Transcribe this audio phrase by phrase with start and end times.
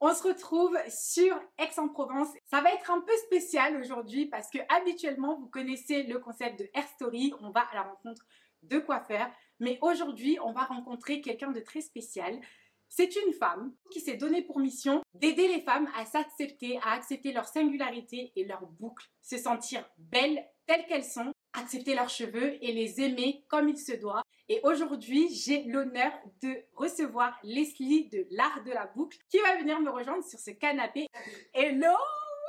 [0.00, 2.28] On se retrouve sur Aix-en-Provence.
[2.50, 6.68] Ça va être un peu spécial aujourd'hui parce que habituellement, vous connaissez le concept de
[6.74, 7.32] Air Story.
[7.40, 8.26] On va à la rencontre
[8.62, 9.30] de faire.
[9.60, 12.40] Mais aujourd'hui, on va rencontrer quelqu'un de très spécial.
[12.88, 17.32] C'est une femme qui s'est donnée pour mission d'aider les femmes à s'accepter, à accepter
[17.32, 22.72] leur singularité et leur boucle, se sentir belles telles qu'elles sont, accepter leurs cheveux et
[22.72, 24.22] les aimer comme il se doit.
[24.48, 29.80] Et aujourd'hui, j'ai l'honneur de recevoir Leslie de l'art de la boucle qui va venir
[29.80, 31.06] me rejoindre sur ce canapé.
[31.54, 31.94] Hello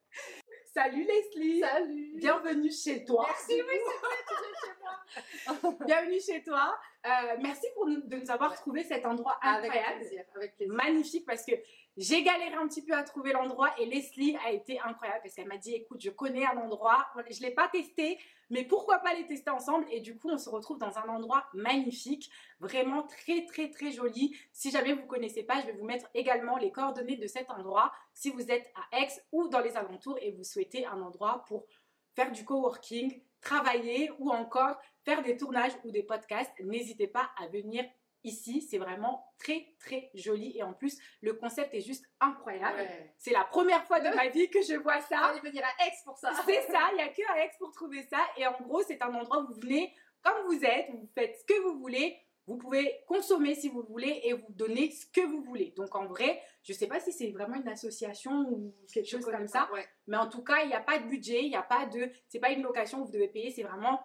[0.74, 7.36] Salut Leslie Salut Bienvenue chez toi Merci, oui, c'est chez moi Bienvenue chez toi euh,
[7.42, 9.76] Merci pour nous, de nous avoir trouvé cet endroit incroyable.
[9.76, 10.74] Avec plaisir, avec plaisir.
[10.74, 11.52] Magnifique parce que
[11.96, 15.48] j'ai galéré un petit peu à trouver l'endroit et Leslie a été incroyable parce qu'elle
[15.48, 18.18] m'a dit écoute, je connais un endroit, je ne l'ai pas testé,
[18.48, 19.86] mais pourquoi pas les tester ensemble?
[19.90, 24.36] Et du coup, on se retrouve dans un endroit magnifique, vraiment très très très joli.
[24.52, 27.50] Si jamais vous ne connaissez pas, je vais vous mettre également les coordonnées de cet
[27.50, 31.44] endroit si vous êtes à Aix ou dans les alentours et vous souhaitez un endroit
[31.46, 31.66] pour
[32.14, 36.52] faire du coworking, travailler ou encore faire des tournages ou des podcasts.
[36.60, 37.84] N'hésitez pas à venir
[38.24, 38.60] ici.
[38.62, 42.78] C'est vraiment très très joli et en plus le concept est juste incroyable.
[42.78, 43.14] Ouais.
[43.18, 45.32] C'est la première fois de ma vie que je vois ça.
[45.32, 46.32] On est venir à Aix pour ça.
[46.46, 48.20] C'est ça, il n'y a que à Aix pour trouver ça.
[48.36, 51.44] Et en gros, c'est un endroit où vous venez comme vous êtes, vous faites ce
[51.44, 52.18] que vous voulez.
[52.46, 55.72] Vous pouvez consommer si vous le voulez et vous donner ce que vous voulez.
[55.76, 59.24] Donc en vrai, je ne sais pas si c'est vraiment une association ou quelque chose
[59.24, 59.68] comme ça.
[59.72, 59.86] Ouais.
[60.08, 62.10] Mais en tout cas, il n'y a pas de budget, il n'y a pas de.
[62.28, 64.00] C'est pas une location où vous devez payer, c'est vraiment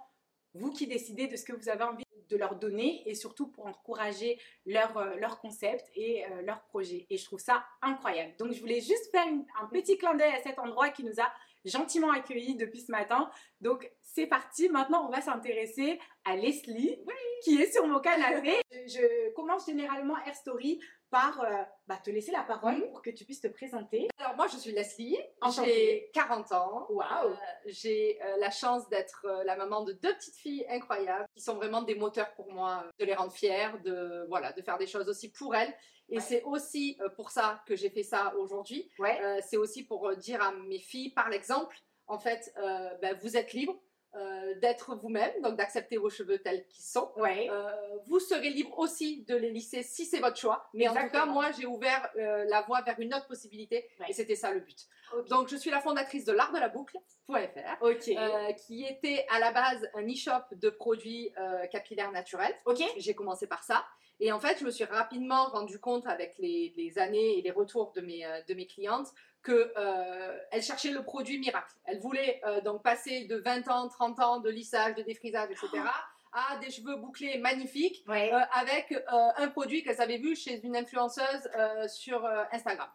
[0.54, 3.66] vous qui décidez de ce que vous avez envie de leur donner et surtout pour
[3.68, 7.06] encourager leur, euh, leur concept et euh, leur projet.
[7.10, 8.34] Et je trouve ça incroyable.
[8.38, 11.20] Donc je voulais juste faire une- un petit clin d'œil à cet endroit qui nous
[11.20, 11.32] a
[11.66, 13.30] gentiment accueillis depuis ce matin.
[13.62, 14.70] Donc c'est parti.
[14.70, 16.98] Maintenant, on va s'intéresser à Leslie
[17.44, 18.54] qui est sur mon canapé.
[18.72, 20.80] Je, je commence généralement Air Story
[21.10, 24.08] par euh, bah, te laisser la parole pour que tu puisses te présenter.
[24.18, 25.18] Alors moi, je suis Leslie,
[25.64, 26.86] j'ai 40 ans.
[26.90, 27.30] Waouh.
[27.30, 27.36] Euh,
[27.66, 31.82] j'ai euh, la chance d'être la maman de deux petites filles incroyables qui sont vraiment
[31.82, 35.32] des moteurs pour moi, de les rendre fières, de voilà, de faire des choses aussi
[35.32, 35.74] pour elles.
[36.10, 36.22] Et Ouais.
[36.22, 38.90] c'est aussi pour ça que j'ai fait ça aujourd'hui.
[38.98, 39.20] Ouais.
[39.46, 42.54] C'est aussi pour dire à mes filles, par l'exemple, en fait,
[43.02, 43.78] ben, vous êtes libres
[44.16, 47.12] euh, d'être vous-même, donc d'accepter vos cheveux tels qu'ils sont.
[47.18, 47.50] Ouais.
[47.52, 47.70] Euh,
[48.08, 50.68] vous serez libre aussi de les lisser si c'est votre choix.
[50.74, 54.08] Mais en tout cas, moi, j'ai ouvert euh, la voie vers une autre possibilité Ouais.
[54.10, 54.88] et c'était ça le but.
[55.30, 58.56] Donc, je suis la fondatrice de l'art de la boucle.fr.
[58.66, 61.32] qui était à la base un e-shop de produits
[61.72, 62.56] capillaires naturels.
[62.98, 63.86] J'ai commencé par ça.
[64.20, 67.52] Et en fait, je me suis rapidement rendu compte avec les, les années et les
[67.52, 69.08] retours de mes, de mes clientes
[69.44, 71.74] que euh, elles cherchaient le produit miracle.
[71.86, 75.70] Elles voulaient euh, donc passer de 20 ans, 30 ans de lissage, de défrisage, etc.
[76.34, 78.32] à des cheveux bouclés magnifiques Ouais.
[78.34, 81.50] euh, avec un produit qu'elles avaient vu chez une influenceuse
[81.88, 82.90] sur Instagram.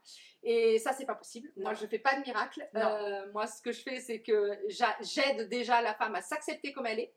[0.45, 1.51] Et ça, c'est pas possible.
[1.57, 2.69] Moi, je fais pas de miracle.
[3.33, 6.87] Moi, ce que je fais, c'est que j'a- j'aide déjà la femme à s'accepter comme
[6.87, 7.15] elle est.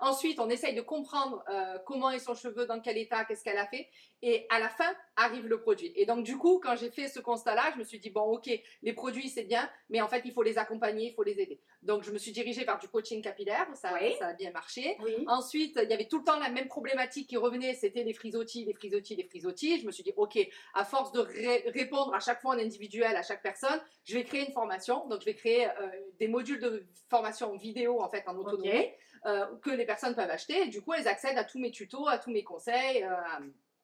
[0.00, 3.58] Ensuite, on essaye de comprendre euh, comment est son cheveu, dans quel état, qu'est-ce qu'elle
[3.58, 3.88] a fait.
[4.22, 5.92] Et à la fin, arrive le produit.
[5.96, 8.50] Et donc, du coup, quand j'ai fait ce constat-là, je me suis dit, bon, ok,
[8.82, 11.60] les produits, c'est bien, mais en fait, il faut les accompagner, il faut les aider.
[11.82, 13.66] Donc, je me suis dirigée vers du coaching capillaire.
[13.74, 14.14] Ça, Oui.
[14.18, 14.96] ça a bien marché.
[15.02, 15.24] Oui.
[15.28, 18.64] Ensuite, il y avait tout le temps la même problématique qui revenait, c'était les frisottis,
[18.64, 19.80] les frisottis, les frisottis.
[19.80, 20.38] Je me suis dit, ok,
[20.74, 24.24] à force de ré- répondre à chaque fois en individuel à chaque personne, je vais
[24.24, 25.06] créer une formation.
[25.08, 25.70] Donc, je vais créer euh,
[26.18, 28.86] des modules de formation vidéo en fait en autonomie.
[29.26, 30.62] Euh, que les personnes peuvent acheter.
[30.62, 33.10] Et du coup, elles accèdent à tous mes tutos, à tous mes conseils, euh,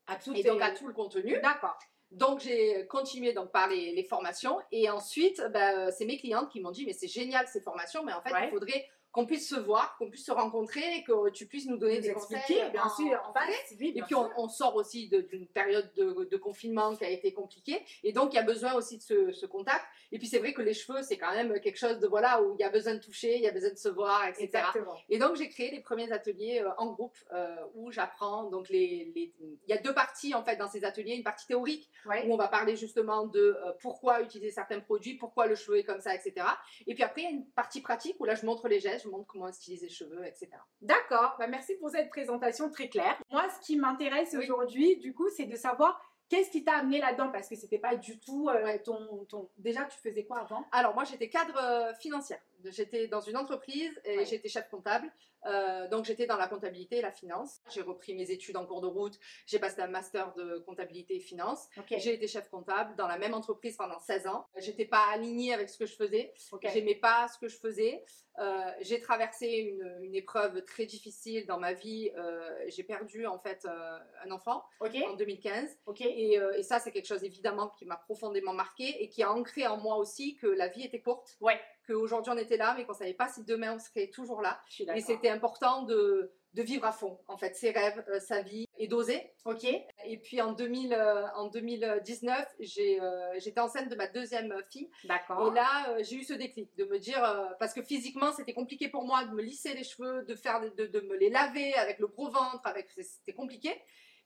[0.06, 1.38] À tout et donc à tout le contenu.
[1.42, 1.76] D'accord.
[2.10, 6.50] Donc j'ai continué donc par les, les formations et ensuite bah, euh, c'est mes clientes
[6.50, 8.48] qui m'ont dit mais c'est génial ces formations mais en fait Ouais.
[8.48, 11.96] il faudrait qu'on puisse se voir, qu'on puisse se rencontrer, que tu puisses nous donner
[11.96, 13.32] Nous des expliquer, conseils bien en- sûr, en.
[13.78, 17.32] Oui, Et puis on, on sort aussi d'une période de, de confinement qui a été
[17.32, 19.84] compliquée et donc il y a besoin aussi de ce, ce contact.
[20.12, 22.54] Et puis c'est vrai que les cheveux c'est quand même quelque chose de voilà où
[22.54, 24.44] il y a besoin de toucher, il y a besoin de se voir, etc.
[24.44, 24.94] Exactement.
[25.10, 29.12] Et donc j'ai créé les premiers ateliers euh, en groupe euh, où j'apprends donc les,
[29.14, 32.26] les- il y a deux parties en fait dans ces ateliers, une partie théorique Ouais.
[32.26, 35.84] où on va parler justement de euh, pourquoi utiliser certains produits, pourquoi le cheveu est
[35.84, 36.46] comme ça, etc.
[36.86, 39.01] Et puis après il y a une partie pratique où là je montre les gestes,
[39.02, 40.48] je montre comment utiliser les cheveux, etc.
[40.80, 41.36] D'accord.
[41.38, 43.18] Bah, merci pour cette présentation très claire.
[43.30, 44.44] Moi, ce qui m'intéresse Oui.
[44.44, 47.94] aujourd'hui, du coup, c'est de savoir qu'est-ce qui t'a amené là-dedans parce que c'était pas
[47.96, 49.50] du tout euh, ton, ton.
[49.58, 50.64] Déjà, tu faisais quoi avant?
[50.72, 54.24] Alors moi j'étais cadre euh, financière, J'étais dans une entreprise et Ouais.
[54.24, 55.12] j'étais chef comptable.
[55.46, 57.60] Euh, donc j'étais dans la comptabilité et la finance.
[57.70, 59.18] J'ai repris mes études en cours de route.
[59.46, 61.68] J'ai passé un master de comptabilité et finance.
[61.98, 64.46] J'ai été chef comptable dans la même entreprise pendant 16 ans.
[64.56, 66.32] J'étais pas alignée avec ce que je faisais.
[66.52, 66.66] Ok.
[66.72, 68.04] J'aimais pas ce que je faisais.
[68.38, 72.10] Euh, j'ai traversé une, une épreuve très difficile dans ma vie.
[72.16, 75.78] Euh, j'ai perdu en fait un enfant en 2015.
[75.86, 76.00] Ok.
[76.02, 79.66] Et, et ça, c'est quelque chose évidemment qui m'a profondément marqué et qui a ancré
[79.66, 81.36] en moi aussi que la vie était courte.
[81.40, 81.60] Ouais.
[81.86, 84.60] Qu'aujourd'hui on était là, mais qu'on savait pas si demain on serait toujours là.
[84.94, 88.66] Et c'était important de, de vivre à fond, en fait, ses rêves, euh, sa vie
[88.76, 89.30] et d'oser.
[89.44, 89.64] Ok.
[89.64, 94.90] Et puis en, 2000, euh, en 2019, j'ai, euh, j'étais enceinte de ma deuxième fille.
[95.04, 95.50] D'accord.
[95.50, 98.52] Et là, euh, j'ai eu ce déclic de me dire, euh, parce que physiquement, c'était
[98.52, 101.74] compliqué pour moi de me lisser les cheveux, de, faire, de, de me les laver
[101.74, 103.70] avec le gros ventre, avec, c'était compliqué.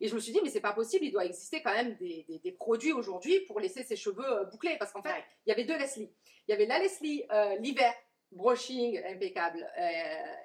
[0.01, 2.25] Et je me suis dit, mais c'est pas possible, il doit exister quand même des,
[2.29, 4.77] des- des produits aujourd'hui pour laisser ses cheveux euh, bouclés.
[4.79, 5.25] Parce qu'en fait, Ouais.
[5.47, 6.11] il y avait deux Leslie.
[6.47, 7.93] Il y avait la Leslie euh, l'hiver,
[8.33, 9.83] brushing impeccable, euh,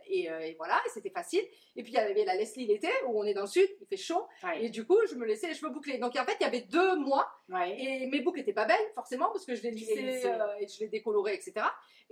[0.08, 1.42] et, euh, et voilà, et c'était facile.
[1.76, 3.88] Et puis il y avait la Leslie l'été, où on est dans le sud, il
[3.88, 4.64] fait chaud, Ouais.
[4.66, 5.98] et du coup, je me laissais les cheveux bouclés.
[5.98, 7.76] Donc en fait, il y avait deux mois Ouais.
[7.78, 10.22] et mes boucles n'étaient pas belles, forcément, parce que je les lissais
[10.60, 11.54] et je les décolorais, etc.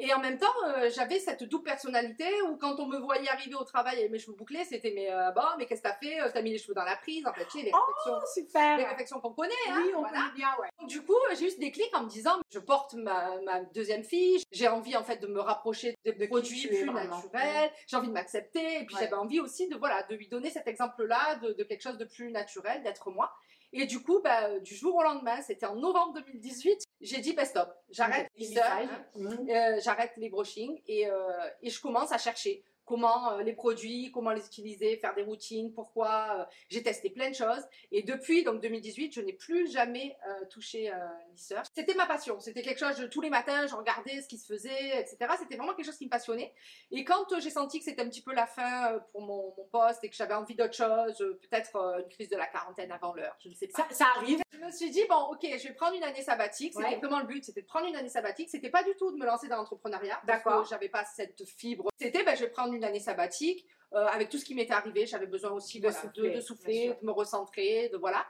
[0.01, 3.55] Et en même temps, euh, j'avais cette double personnalité où quand on me voyait arriver
[3.55, 6.21] au travail avec mes cheveux bouclés, c'était mais euh, bon, mais qu'est-ce que t'as fait
[6.21, 8.25] Euh, T'as mis les cheveux dans la prise, en fait, tu sais, les réflexions, Oh,
[8.33, 8.77] super.
[8.77, 9.51] les réflexions qu'on connaît.
[9.69, 10.17] hein, Oui, on voilà.
[10.19, 10.69] connaît bien, ouais.
[10.79, 14.03] Donc, du coup, j'ai eu ce déclic en me disant, je porte ma, ma deuxième
[14.05, 18.07] fille, j'ai envie en fait de me rapprocher de, qui produits plus naturels, j'ai envie
[18.07, 19.01] de m'accepter, et puis Ouais.
[19.01, 22.05] j'avais envie aussi de voilà de lui donner cet exemple-là de, de quelque chose de
[22.05, 23.33] plus naturel, d'être moi.
[23.73, 27.45] Et du coup, bah, du jour au lendemain, c'était en novembre 2018, j'ai dit, bah,
[27.45, 28.87] stop, j'arrête Les les lissages.
[29.15, 29.37] hein.
[29.49, 34.11] Euh, j'arrête les brushings et, euh, et je commence à chercher comment euh, les produits,
[34.11, 36.39] comment les utiliser, faire des routines, pourquoi.
[36.39, 40.45] euh, j'ai testé plein de choses et depuis donc 2018, je n'ai plus jamais euh,
[40.49, 41.63] touché un lisseur.
[41.75, 44.47] C'était ma passion, c'était quelque chose, de, tous les matins, je regardais ce qui se
[44.51, 45.17] faisait, etc.
[45.37, 46.51] C'était vraiment quelque chose qui me passionnait.
[46.91, 49.53] Et quand euh, j'ai senti que c'était un petit peu la fin euh, pour mon,
[49.55, 52.47] mon poste et que j'avais envie d'autre chose, euh, peut-être euh, une crise de la
[52.47, 53.87] quarantaine avant l'heure, je ne sais pas.
[53.89, 54.39] Ça, ça arrive.
[54.51, 56.73] Je me suis dit, bon, ok, je vais prendre une année sabbatique.
[56.73, 56.97] C'était Ouais.
[56.97, 58.49] vraiment le but, c'était de prendre une année sabbatique.
[58.49, 60.19] C'était pas du tout de me lancer dans l'entrepreneuriat.
[60.25, 60.65] D'accord.
[60.65, 61.89] J'avais pas cette fibre.
[61.97, 63.65] C'était, ben, je vais prendre une année sabbatique.
[63.93, 66.31] euh, avec tout ce qui m'était arrivé, j'avais besoin aussi De voilà, souffler, de, de
[66.33, 66.97] bien souffler, sûr.
[67.01, 68.25] de me recentrer, de voilà.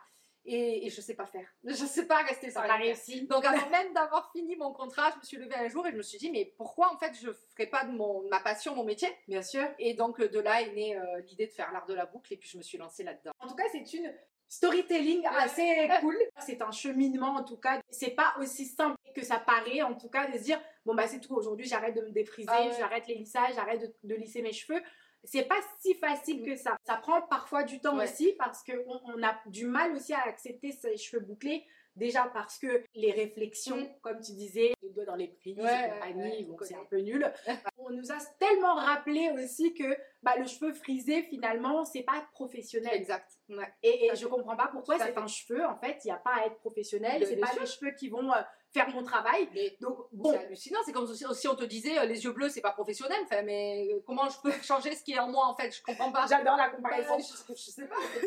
[0.45, 1.45] Et, et je sais pas faire.
[1.65, 3.27] Je sais pas rester sans rien réussi.
[3.27, 5.97] Donc avant même d'avoir fini mon contrat, je me suis levée un jour et je
[5.97, 8.85] me suis dit, mais pourquoi en fait je ferais pas de mon, ma passion mon
[8.85, 9.09] métier?
[9.27, 9.67] Bien sûr.
[9.79, 12.33] Et donc euh, de là est née euh, l'idée de faire l'art de la boucle
[12.33, 13.31] et puis je me suis lancée là-dedans.
[13.39, 14.11] En tout cas, c'est une
[14.47, 16.17] storytelling assez cool.
[16.39, 17.81] C'est un cheminement, en tout cas.
[17.89, 20.59] C'est pas aussi simple que ça paraît, en tout cas, de se dire
[20.89, 22.71] bon, bah, c'est tout, aujourd'hui, j'arrête de me défriser, Ah ouais.
[22.77, 24.81] j'arrête les lissages, j'arrête de, de lisser mes cheveux.
[25.23, 26.77] C'est pas si facile que ça.
[26.87, 28.05] Ça prend parfois du temps Ouais.
[28.05, 31.65] aussi parce qu'on on a du mal aussi à accepter ses cheveux bouclés.
[31.95, 33.99] Déjà parce que les réflexions, Mm.
[34.01, 37.29] comme tu disais, les doigts dans les prises Ouais, bon, c'est un peu nul.
[37.77, 42.93] on nous a tellement rappelé aussi que bah, le cheveu frisé, finalement, c'est pas professionnel.
[42.93, 43.29] Exact.
[43.49, 43.67] Ouais.
[43.83, 45.65] Et, et je comprends pas pourquoi c'est un cheveu.
[45.65, 47.25] En fait, il n'y a pas à être professionnel.
[47.27, 48.41] C'est pas les cheveux qui vont euh,
[48.73, 49.49] faire mon travail.
[49.53, 50.31] Mais Donc, Bon.
[50.31, 53.17] C'est hallucinant, c'est comme si on te disait euh, les yeux bleus c'est pas professionnel,
[53.23, 55.71] enfin, mais euh, comment je peux changer ce qui est en moi en fait?
[55.71, 56.25] Je comprends pas.
[56.27, 57.17] j'adore la Bah, comparaison.
[57.19, 57.95] je, je sais pas.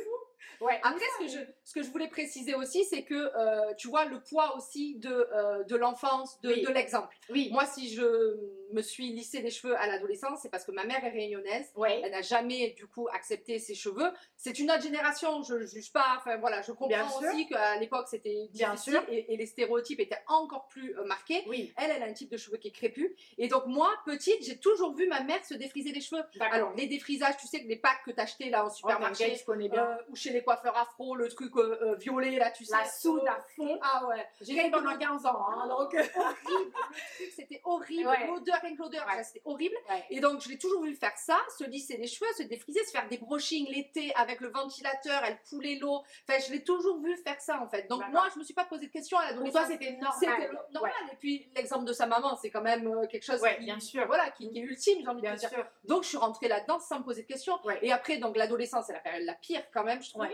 [0.61, 0.79] Ouais.
[0.85, 4.05] Après, ce que, je, ce que je voulais préciser aussi, c'est que euh, tu vois
[4.05, 6.63] le poids aussi de, euh, de l'enfance, de, Oui.
[6.63, 7.17] de l'exemple.
[7.31, 7.49] Oui.
[7.53, 8.37] Moi, si je
[8.73, 11.71] me suis lissé les cheveux à l'adolescence, c'est parce que ma mère est réunionnaise.
[11.77, 12.01] Ouais.
[12.05, 14.11] Elle n'a jamais du coup accepté ses cheveux.
[14.37, 16.17] C'est une autre génération, je ne juge pas.
[16.19, 19.05] Enfin voilà, je comprends Bien aussi qu'à l'époque c'était Bien difficile sûr.
[19.09, 21.45] et, et les stéréotypes étaient encore plus euh, marqués.
[21.47, 21.73] Oui.
[21.77, 23.11] Elle, elle a un type de cheveux qui est crépus.
[23.39, 26.23] Et donc, moi, petite, j'ai toujours vu ma mère se défriser les cheveux.
[26.41, 29.41] Alors, les défrisages, tu sais que les packs que t'achetais là au Oh, supermarché, t'inquiète,
[29.41, 29.85] je connais bien.
[29.85, 32.77] euh, ou chez les coiffeurs afro, le truc euh, violet là, tu sais.
[32.77, 33.79] la soude à fond.
[33.83, 34.27] Ah ouais.
[34.41, 35.47] J'ai fait pendant 15 ans.
[35.49, 36.73] hein, donc, horrible.
[36.91, 38.09] Le truc, c'était horrible.
[38.09, 38.27] Ouais.
[38.27, 39.75] L'odeur, que l'odeur, ça, c'était horrible.
[39.91, 40.05] ouais.
[40.11, 42.91] Et donc, je l'ai toujours vu faire ça, se lisser les cheveux, se défriser, se
[42.91, 46.03] faire des brushings l'été avec le ventilateur, elle coulait l'eau.
[46.29, 47.89] Enfin, je l'ai toujours vu faire ça, en fait.
[47.89, 48.13] Donc, D'accord.
[48.15, 49.63] moi, je me suis pas posé de questions à Pour l'adolescence.
[49.63, 50.59] toi, c'était normal.
[50.73, 50.93] normal.
[51.13, 53.81] Et puis, l'exemple de sa maman, c'est quand même euh, quelque chose Ouais, qui, bien
[53.81, 54.07] sûr.
[54.07, 55.49] voilà, qui, qui est ultime, j'ai envie de dire.
[55.49, 55.67] sûr.
[55.85, 57.59] Donc, je suis rentrée là-dedans sans me poser de questions.
[57.83, 60.27] Et après, donc, l'adolescence, c'est la période la pire quand même, je trouve.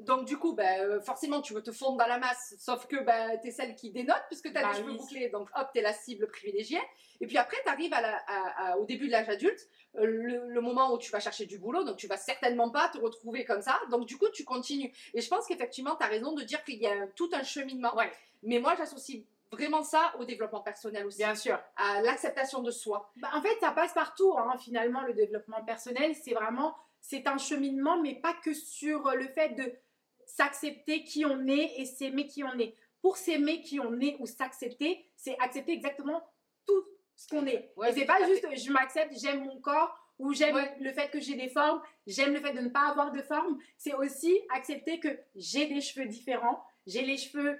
[0.00, 2.96] Donc, du coup, ben, euh, forcément, tu veux te fondre dans la masse, sauf que
[3.04, 4.96] ben, tu es celle qui dénote, puisque tu as Bah les cheveux oui.
[4.98, 6.80] bouclés, donc hop, tu es la cible privilégiée.
[7.20, 10.04] Et puis après, tu arrives à la- à- à- au début de l'âge adulte, euh,
[10.06, 12.98] le, le moment où tu vas chercher du boulot, donc tu vas certainement pas te
[12.98, 13.78] retrouver comme ça.
[13.90, 14.92] Donc, du coup, tu continues.
[15.14, 17.42] Et je pense qu'effectivement, tu as raison de dire qu'il y a un- tout un
[17.42, 17.94] cheminement.
[17.96, 18.10] Ouais.
[18.42, 21.58] Mais moi, j'associe vraiment ça au développement personnel aussi, Bien sûr.
[21.76, 23.10] à l'acceptation de soi.
[23.16, 26.14] Bah, en fait, ça passe partout, hein, finalement, le développement personnel.
[26.14, 29.72] C'est vraiment, c'est un cheminement, mais pas que sur le fait de
[30.34, 32.74] s'accepter qui on est et s'aimer qui on est.
[33.02, 36.22] Pour s'aimer qui on est ou s'accepter, c'est accepter exactement
[36.66, 36.84] tout
[37.16, 37.72] ce qu'on est.
[37.76, 40.76] Ouais, et c'est pas juste je m'accepte, j'aime mon corps ou j'aime Ouais.
[40.80, 43.58] le fait que j'ai des formes, j'aime le fait de ne pas avoir de forme.
[43.78, 47.58] C'est aussi accepter que j'ai des cheveux différents, j'ai les cheveux,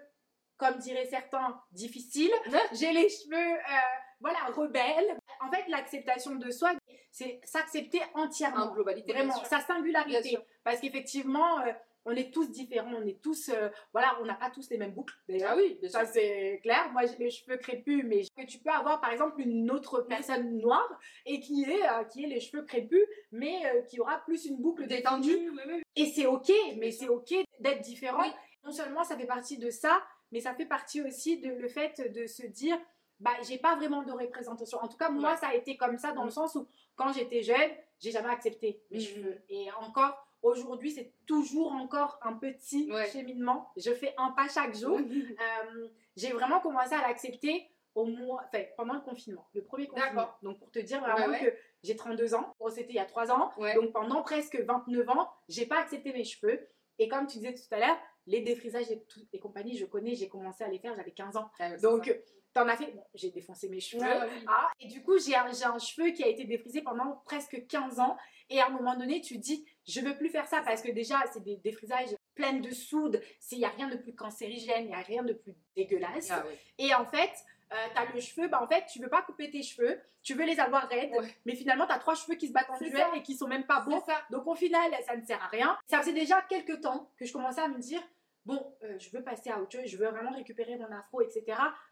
[0.59, 2.33] comme diraient certains, difficiles,
[2.73, 5.17] j'ai les cheveux, euh, voilà, rebelles.
[5.41, 6.73] En fait, l'acceptation de soi,
[7.11, 8.65] c'est s'accepter entièrement.
[8.67, 10.37] En globalité, Vraiment, sa singularité.
[10.63, 11.73] Parce qu'effectivement, euh,
[12.07, 14.93] on est tous différents, on est tous, euh, voilà, on n'a pas tous les mêmes
[14.93, 15.51] boucles d'ailleurs.
[15.53, 16.91] Ah oui, Ça c'est clair.
[16.93, 20.59] Moi j'ai les cheveux crépus, mais que tu peux avoir par exemple une autre personne
[20.59, 20.89] noire
[21.27, 24.57] et qui est euh, qui ait les cheveux crépus, mais euh, qui aura plus une
[24.57, 25.29] boucle détendue.
[25.39, 25.83] Détendu, oui, oui.
[25.97, 28.25] Et c'est ok, mais c'est ok d'être différent.
[28.65, 30.03] Non seulement ça fait partie de ça,
[30.33, 32.79] mais ça fait partie aussi de le fait de se dire,
[33.19, 34.79] bah j'ai pas vraiment de représentation.
[34.79, 35.37] En tout cas moi Ouais.
[35.37, 36.67] ça a été comme ça dans le sens où
[36.97, 39.01] quand j'étais jeune, j'ai jamais accepté mes Mm.
[39.03, 39.43] cheveux.
[39.51, 43.09] Et encore aujourd'hui c'est toujours encore un petit Ouais.
[43.11, 43.71] cheminement.
[43.77, 44.99] Je fais un pas chaque jour.
[45.41, 50.29] Euh, j'ai vraiment commencé à l'accepter au mois, enfin, pendant le confinement, le premier confinement.
[50.43, 51.51] Donc pour te dire vraiment Ouais, ouais.
[51.53, 53.75] que j'ai 32 ans, bon, c'était il y a 3 ans, Ouais.
[53.75, 56.69] donc pendant presque 29 ans, j'ai pas accepté mes cheveux.
[56.99, 60.15] Et comme tu disais tout à l'heure, les défrisages et, tout- et compagnie, je connais,
[60.15, 61.51] j'ai commencé à les faire, j'avais 15 ans.
[61.59, 62.13] Ah, Donc ça.
[62.55, 64.03] T'en as fait, bon, j'ai défoncé mes cheveux.
[64.05, 64.45] Oui.
[64.49, 68.01] Ah, et du coup, j'ai un, un cheveu qui a été défrisé pendant presque 15
[68.01, 68.17] ans.
[68.49, 71.23] Et à un moment donné, tu dis, je veux plus faire ça parce que déjà,
[71.33, 73.21] c'est des défrisages pleins de soude.
[73.53, 76.31] Il n'y a rien de plus cancérigène, il n'y a rien de plus dégueulasse.
[76.33, 76.45] Ah.
[76.79, 77.31] Et en fait,
[77.71, 80.45] tu as le cheveu, bah, en fait, tu veux pas couper tes cheveux, tu veux
[80.45, 81.33] les avoir raides, Ouais.
[81.45, 83.11] mais finalement, tu as trois cheveux qui se battent en duel ça.
[83.17, 84.03] et qui sont même pas beaux.
[84.05, 84.21] Ça.
[84.31, 85.79] Donc au final, ça ne sert à rien.
[85.87, 88.03] Ça faisait déjà quelques temps que je commençais à me dire,
[88.45, 91.45] bon, euh, je veux passer à autre chose, je veux vraiment récupérer mon afro, etc.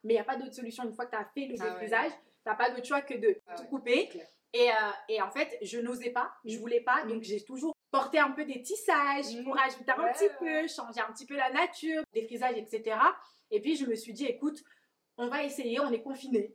[0.05, 1.65] Mais il n'y a pas d'autre solution une fois que tu as fait le Ah
[1.65, 1.71] ouais.
[1.73, 2.13] défrisage.
[2.13, 4.09] Tu n'as pas d'autre choix que de Ah tout ouais, couper.
[4.55, 4.75] Et, euh,
[5.11, 6.61] et en fait, je n'osais pas, je Mm.
[6.61, 9.45] voulais pas, donc j'ai toujours porté un peu des tissages Mm.
[9.45, 10.63] pour ajouter un Ouais, petit ouais.
[10.63, 12.97] peu, changer un petit peu la nature, des frisages, etc.
[13.51, 14.63] Et puis je me suis dit, écoute,
[15.19, 16.55] on va essayer, on est confinés.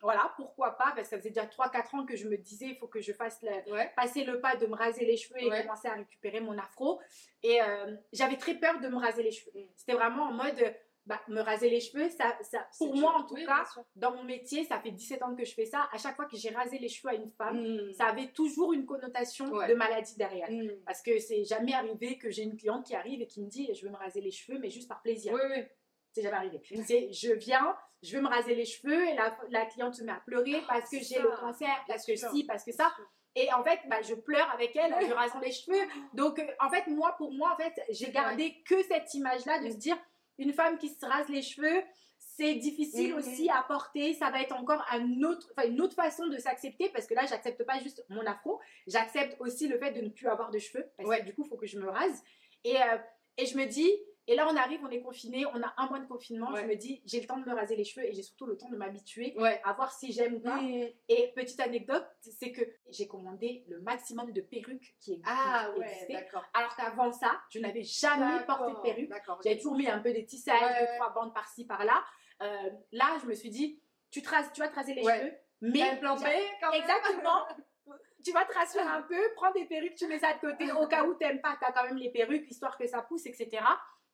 [0.00, 2.76] voilà, pourquoi pas, parce que ça faisait déjà 3-4 ans que je me disais, il
[2.76, 3.90] faut que je fasse le- Ouais.
[3.96, 5.62] passer le pas de me raser les cheveux et Ouais.
[5.62, 7.00] commencer à récupérer mon afro.
[7.42, 9.52] Et euh, j'avais très peur de me raser les cheveux.
[9.54, 9.64] Mm.
[9.76, 10.74] C'était vraiment en mode,
[11.06, 12.36] bah, me raser les cheveux, ça,
[12.78, 13.64] pour moi en tout Oui, cas,
[13.96, 15.88] dans mon métier, ça fait 17 ans que je fais ça.
[15.92, 17.92] À chaque fois que j'ai rasé les cheveux à une femme, Mm.
[17.94, 19.68] ça avait toujours une connotation Ouais.
[19.68, 20.50] de maladie derrière.
[20.50, 20.70] Mm.
[20.86, 23.68] Parce que c'est jamais arrivé que j'ai une cliente qui arrive et qui me dit
[23.74, 25.32] je veux me raser les cheveux, mais juste par plaisir.
[25.34, 25.64] Oui, oui.
[26.12, 26.60] C'est jamais arrivé.
[26.86, 30.12] C'est je viens, je veux me raser les cheveux et la, la cliente se met
[30.12, 32.92] à pleurer parce que j'ai le cancer, parce que si, parce que ça.
[33.34, 35.80] Et en fait, bah, je pleure avec elle en lui rasant les cheveux.
[36.14, 39.70] Donc, euh, en fait, moi, pour moi, en fait, j'ai gardé que cette image-là de
[39.70, 39.96] se dire
[40.36, 41.82] une femme qui se rase les cheveux,
[42.18, 43.18] c'est difficile Mhm.
[43.18, 44.12] aussi à porter.
[44.12, 47.24] Ça va être encore un autre, enfin, une autre façon de s'accepter parce que là,
[47.24, 50.84] j'accepte pas juste mon afro, j'accepte aussi le fait de ne plus avoir de cheveux
[50.98, 51.20] parce Ouais.
[51.20, 52.22] que du coup, il faut que je me rase.
[52.64, 52.98] Et, euh,
[53.38, 53.90] et je me dis,
[54.28, 56.50] et là, on arrive, on est confiné, on a un mois de confinement.
[56.52, 56.62] Ouais.
[56.62, 58.56] Je me dis, j'ai le temps de me raser les cheveux et j'ai surtout le
[58.56, 59.60] temps de m'habituer Ouais.
[59.64, 60.60] à voir si j'aime ou pas.
[61.08, 65.86] Et petite anecdote, c'est que j'ai commandé le maximum de perruques qui, Ah qui ouais,
[65.86, 66.12] existaient.
[66.14, 66.44] d'accord.
[66.54, 69.10] Alors qu'avant ça, je n'avais jamais porté de perruque.
[69.42, 70.96] J'avais toujours mis un peu des tissages, Ouais, deux, ouais.
[70.98, 72.04] trois bandes par-ci, par-là.
[72.42, 75.18] Euh, là, je me suis dit, tu, te rases- tu vas te raser les Ouais.
[75.18, 75.98] cheveux, mais.
[75.98, 76.20] Plan B
[76.60, 77.44] quand même Exactement.
[78.24, 80.86] tu vas te rassurer un peu, prends des perruques, tu mets ça de côté, au
[80.86, 83.64] cas où t'aimes pas, t'as quand même les perruques, histoire que ça pousse, etc.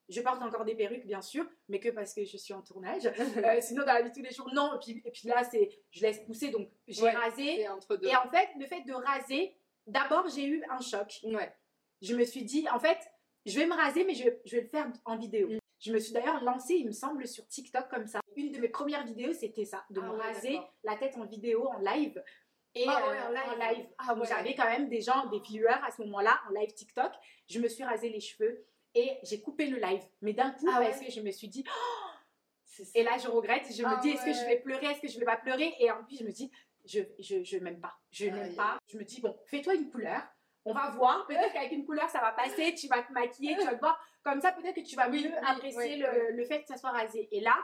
[0.09, 3.03] Je porte encore des perruques, bien sûr, mais que parce que je suis en tournage.
[3.45, 4.75] Euh, sinon, dans la vie de tous les jours, non.
[4.75, 7.11] Et puis, et puis là, c'est, je laisse pousser, donc j'ai Ouais.
[7.11, 7.57] rasé.
[7.59, 8.09] C'est entre deux.
[8.09, 9.55] Et en fait, le fait de raser,
[9.87, 11.21] d'abord, j'ai eu un choc.
[11.25, 11.53] Ouais.
[12.01, 12.99] Je me suis dit, en fait,
[13.45, 15.49] je vais me raser, mais je, vais- je vais le faire en vidéo.
[15.49, 15.59] Mm.
[15.81, 18.21] Je me suis d'ailleurs lancée, il me semble, sur TikTok comme ça.
[18.35, 21.25] Une de mes premières vidéos, c'était ça, de Ah me ouais, raser la tête en
[21.27, 22.23] vidéo, en live.
[22.75, 23.87] Et Ah ouais, euh, en live.
[23.99, 24.29] Ah Donc, ouais.
[24.29, 27.13] J'avais quand même des gens, des viewers à ce moment-là, en live TikTok.
[27.49, 28.65] Je me suis rasé les cheveux
[28.99, 30.03] et j'ai coupé le live.
[30.23, 30.91] Mais d'un coup, Ah ouais.
[30.91, 31.65] parce que je me suis dit,
[32.65, 32.83] ça.
[32.95, 33.65] et là, je regrette.
[33.73, 35.75] Je Ah me dis, est-ce que je vais pleurer Est-ce que je vais pas pleurer?
[35.81, 36.51] Et en plus, je me dis,
[36.85, 37.95] je, je, je m'aime pas.
[38.11, 38.79] Je Aïe, n'aime pas.
[38.87, 40.23] Je me dis, bon, fais-toi une couleur.
[40.65, 41.27] On va voir.
[41.27, 42.75] Peut-être qu'avec une couleur, ça va passer.
[42.75, 43.99] Tu vas te maquiller, tu vas te voir.
[44.23, 46.91] Comme ça, peut-être que tu vas Oui, mieux oui, apprécier le, fait que ça soit
[46.91, 47.29] rasé.
[47.33, 47.55] Et là,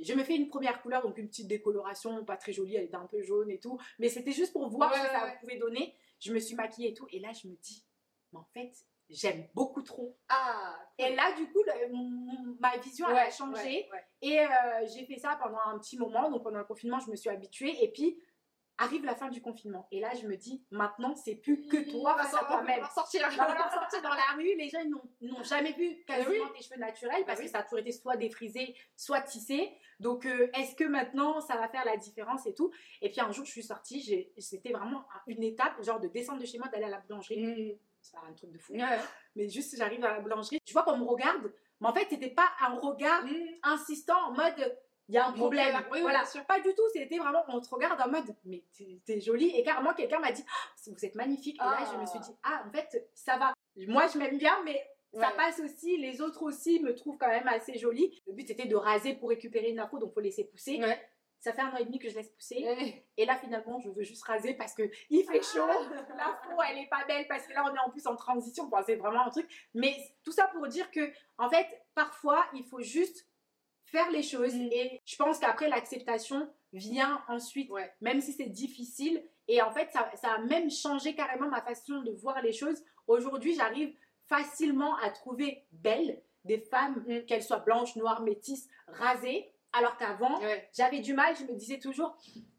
[0.00, 2.74] je me fais une première couleur, donc une petite décoloration, pas très jolie.
[2.76, 3.78] Elle était un peu jaune et tout.
[3.98, 5.94] Mais c'était juste pour voir Ouais, ce que ça pouvait donner.
[6.20, 7.06] Je me suis maquillée et tout.
[7.12, 7.84] Et là, je me dis,
[8.32, 8.72] mais en fait,
[9.08, 10.16] j'aime beaucoup trop.
[10.28, 13.62] Ah Et là, du coup, le- ma vision a changé.
[13.62, 14.04] ouais, ouais.
[14.22, 14.46] Et euh,
[14.94, 16.30] j'ai fait ça pendant un petit moment.
[16.30, 17.74] Donc pendant le confinement, je me suis habituée.
[17.84, 18.18] Et puis
[18.80, 19.88] arrive la fin du confinement.
[19.90, 22.38] Et là, je me dis, maintenant, c'est plus que toi On va face on
[22.94, 23.26] sortir.
[23.32, 24.54] On va sortir dans la rue.
[24.56, 24.78] Les gens
[25.20, 26.52] n'ont- jamais vu quasiment oui.
[26.56, 27.46] tes cheveux naturels parce oui.
[27.46, 29.72] que ça a toujours été soit défrisé, soit tissé.
[29.98, 32.70] Donc euh, est-ce que maintenant ça va faire la différence et tout?
[33.02, 34.30] Et puis un jour, je suis sortie.
[34.38, 37.72] C'était vraiment une étape, genre de descendre de chez moi, d'aller à la boulangerie.
[37.74, 37.78] Mm.
[38.00, 38.72] C'est pas un truc de fou.
[38.74, 38.98] Ouais.
[39.36, 40.58] Mais juste, j'arrive à la boulangerie.
[40.66, 41.52] Je vois qu'on me regarde.
[41.80, 43.30] Mais en fait, c'était pas un regard Mm.
[43.62, 44.76] insistant en mode
[45.10, 45.74] il y a un problème.
[45.74, 46.82] Oui, oui, voilà, pas du tout.
[46.92, 48.62] C'était vraiment, on te regarde en mode, mais
[49.06, 49.48] t'es- jolie.
[49.56, 51.56] Et carrément, quelqu'un m'a dit, Ah, vous êtes magnifique.
[51.56, 51.90] Et là, Ah.
[51.92, 53.54] je me suis dit, ah, en fait, ça va.
[53.86, 54.82] Moi, je m'aime bien, mais
[55.14, 55.96] ça passe aussi.
[55.96, 58.20] Les autres aussi me trouvent quand même assez jolie.
[58.26, 60.78] Le but, c'était de raser pour récupérer une afro, donc faut laisser pousser.
[60.78, 61.00] Ouais.
[61.40, 62.64] Ça fait un an et demi que je laisse pousser.
[62.64, 63.06] Ouais.
[63.16, 65.68] Et là, finalement, je veux juste raser parce que il fait chaud.
[65.68, 66.16] Ah.
[66.16, 68.66] L'afro, elle est pas belle parce que là, on est en plus en transition.
[68.66, 69.48] Bon, c'est vraiment un truc.
[69.74, 73.26] Mais tout ça pour dire que, en fait, parfois, il faut juste
[73.84, 74.54] faire les choses.
[74.54, 74.68] Mm.
[74.72, 77.90] Et je pense qu'après, l'acceptation vient ensuite, Ouais.
[78.00, 79.22] même si c'est difficile.
[79.46, 82.82] Et en fait, ça, ça a même changé carrément ma façon de voir les choses.
[83.06, 83.94] Aujourd'hui, j'arrive
[84.26, 87.24] facilement à trouver belles des femmes, Mm.
[87.26, 89.50] qu'elles soient blanches, noires, métisses, rasées.
[89.72, 90.68] Alors qu'avant, Ouais.
[90.76, 92.16] j'avais du mal, je me disais toujours,